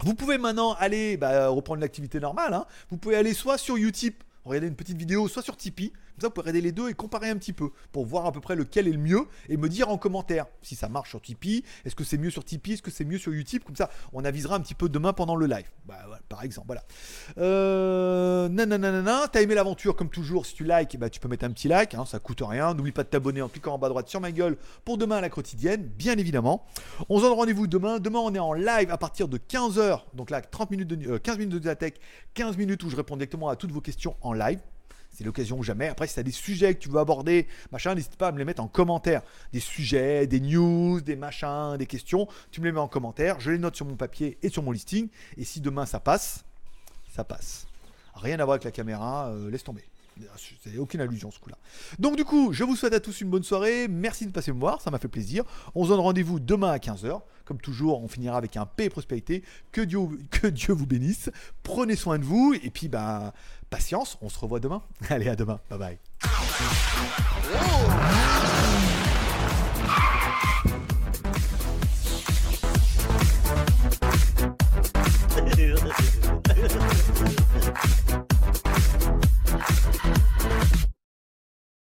Vous 0.00 0.14
pouvez 0.14 0.36
maintenant 0.36 0.72
aller 0.74 1.16
bah, 1.16 1.46
reprendre 1.48 1.80
l'activité 1.80 2.18
normale. 2.18 2.54
hein. 2.54 2.66
Vous 2.90 2.96
pouvez 2.96 3.14
aller 3.14 3.34
soit 3.34 3.56
sur 3.56 3.76
Utip, 3.76 4.24
regarder 4.44 4.66
une 4.66 4.74
petite 4.74 4.96
vidéo, 4.98 5.28
soit 5.28 5.42
sur 5.42 5.56
Tipeee. 5.56 5.92
Comme 6.12 6.20
ça, 6.20 6.26
vous 6.28 6.32
pouvez 6.34 6.42
regarder 6.42 6.60
les 6.60 6.72
deux 6.72 6.88
et 6.88 6.94
comparer 6.94 7.30
un 7.30 7.36
petit 7.36 7.52
peu 7.52 7.70
pour 7.90 8.04
voir 8.06 8.26
à 8.26 8.32
peu 8.32 8.40
près 8.40 8.54
lequel 8.54 8.86
est 8.88 8.92
le 8.92 8.98
mieux 8.98 9.26
et 9.48 9.56
me 9.56 9.68
dire 9.68 9.88
en 9.88 9.98
commentaire 9.98 10.46
si 10.62 10.74
ça 10.76 10.88
marche 10.88 11.10
sur 11.10 11.20
Tipeee. 11.22 11.64
Est-ce 11.84 11.94
que 11.94 12.04
c'est 12.04 12.18
mieux 12.18 12.30
sur 12.30 12.44
Tipeee 12.44 12.74
Est-ce 12.74 12.82
que 12.82 12.90
c'est 12.90 13.04
mieux 13.04 13.18
sur 13.18 13.32
Utip 13.32 13.64
Comme 13.64 13.76
ça, 13.76 13.90
on 14.12 14.24
avisera 14.24 14.56
un 14.56 14.60
petit 14.60 14.74
peu 14.74 14.88
demain 14.88 15.12
pendant 15.12 15.36
le 15.36 15.46
live. 15.46 15.68
Bah, 15.86 15.96
voilà, 16.06 16.20
par 16.28 16.42
exemple, 16.42 16.66
voilà. 16.66 16.82
Euh, 17.38 18.48
nananana, 18.48 19.28
t'as 19.32 19.42
aimé 19.42 19.54
l'aventure 19.54 19.96
comme 19.96 20.10
toujours. 20.10 20.46
Si 20.46 20.54
tu 20.54 20.64
likes, 20.64 20.98
bah, 20.98 21.10
tu 21.10 21.20
peux 21.20 21.28
mettre 21.28 21.44
un 21.44 21.50
petit 21.50 21.68
like. 21.68 21.94
hein, 21.94 22.04
ça 22.04 22.18
coûte 22.18 22.42
rien. 22.44 22.74
N'oublie 22.74 22.92
pas 22.92 23.04
de 23.04 23.08
t'abonner 23.08 23.42
en 23.42 23.48
cliquant 23.48 23.74
en 23.74 23.78
bas 23.78 23.86
à 23.86 23.90
droite 23.90 24.08
sur 24.08 24.20
ma 24.20 24.32
gueule 24.32 24.56
pour 24.84 24.98
demain 24.98 25.16
à 25.16 25.20
la 25.20 25.30
quotidienne, 25.30 25.82
bien 25.82 26.16
évidemment. 26.18 26.66
On 27.08 27.18
se 27.18 27.22
donne 27.22 27.32
rendez-vous 27.32 27.66
demain. 27.66 27.98
Demain, 27.98 28.20
on 28.20 28.34
est 28.34 28.38
en 28.38 28.52
live 28.52 28.90
à 28.90 28.98
partir 28.98 29.28
de 29.28 29.38
15h. 29.38 30.00
Donc 30.14 30.30
là, 30.30 30.40
30 30.40 30.70
minutes 30.70 30.88
de, 30.88 31.12
euh, 31.12 31.18
15 31.18 31.38
minutes 31.38 31.62
de 31.62 31.66
la 31.66 31.76
tech, 31.76 31.94
15 32.34 32.56
minutes 32.56 32.82
où 32.82 32.90
je 32.90 32.96
réponds 32.96 33.16
directement 33.16 33.48
à 33.48 33.56
toutes 33.56 33.72
vos 33.72 33.80
questions 33.80 34.16
en 34.20 34.32
live. 34.32 34.60
C'est 35.12 35.24
l'occasion 35.24 35.58
ou 35.58 35.62
jamais. 35.62 35.88
Après, 35.88 36.06
si 36.06 36.14
tu 36.14 36.20
as 36.20 36.22
des 36.22 36.32
sujets 36.32 36.74
que 36.74 36.80
tu 36.80 36.88
veux 36.88 36.98
aborder, 36.98 37.46
machin, 37.70 37.94
n'hésite 37.94 38.16
pas 38.16 38.28
à 38.28 38.32
me 38.32 38.38
les 38.38 38.44
mettre 38.44 38.62
en 38.62 38.68
commentaire. 38.68 39.22
Des 39.52 39.60
sujets, 39.60 40.26
des 40.26 40.40
news, 40.40 41.00
des 41.00 41.16
machins, 41.16 41.76
des 41.76 41.86
questions, 41.86 42.26
tu 42.50 42.60
me 42.60 42.66
les 42.66 42.72
mets 42.72 42.80
en 42.80 42.88
commentaire. 42.88 43.38
Je 43.38 43.50
les 43.50 43.58
note 43.58 43.76
sur 43.76 43.84
mon 43.84 43.96
papier 43.96 44.38
et 44.42 44.48
sur 44.48 44.62
mon 44.62 44.70
listing. 44.70 45.08
Et 45.36 45.44
si 45.44 45.60
demain 45.60 45.84
ça 45.84 46.00
passe, 46.00 46.44
ça 47.14 47.24
passe. 47.24 47.66
Rien 48.14 48.40
à 48.40 48.44
voir 48.44 48.54
avec 48.54 48.64
la 48.64 48.70
caméra, 48.70 49.28
euh, 49.28 49.50
laisse 49.50 49.64
tomber. 49.64 49.84
C'est 50.62 50.78
aucune 50.78 51.00
allusion 51.00 51.30
ce 51.30 51.38
coup-là. 51.38 51.56
Donc 51.98 52.16
du 52.16 52.24
coup, 52.24 52.52
je 52.52 52.64
vous 52.64 52.76
souhaite 52.76 52.94
à 52.94 53.00
tous 53.00 53.20
une 53.20 53.30
bonne 53.30 53.42
soirée. 53.42 53.88
Merci 53.88 54.26
de 54.26 54.32
passer 54.32 54.52
me 54.52 54.60
voir, 54.60 54.80
ça 54.80 54.90
m'a 54.90 54.98
fait 54.98 55.08
plaisir. 55.08 55.44
On 55.74 55.84
se 55.84 55.90
donne 55.90 56.00
rendez-vous 56.00 56.40
demain 56.40 56.70
à 56.70 56.78
15h. 56.78 57.20
Comme 57.44 57.60
toujours, 57.60 58.02
on 58.02 58.08
finira 58.08 58.36
avec 58.36 58.56
un 58.56 58.66
paix 58.66 58.84
et 58.84 58.90
prospérité. 58.90 59.42
Que 59.72 59.80
Dieu, 59.80 60.00
que 60.30 60.46
Dieu 60.46 60.72
vous 60.72 60.86
bénisse. 60.86 61.30
Prenez 61.62 61.96
soin 61.96 62.18
de 62.18 62.24
vous. 62.24 62.54
Et 62.62 62.70
puis, 62.70 62.88
bah, 62.88 63.32
patience, 63.70 64.18
on 64.22 64.28
se 64.28 64.38
revoit 64.38 64.60
demain. 64.60 64.82
Allez, 65.08 65.28
à 65.28 65.36
demain. 65.36 65.60
Bye 65.68 65.78
bye. 65.78 65.98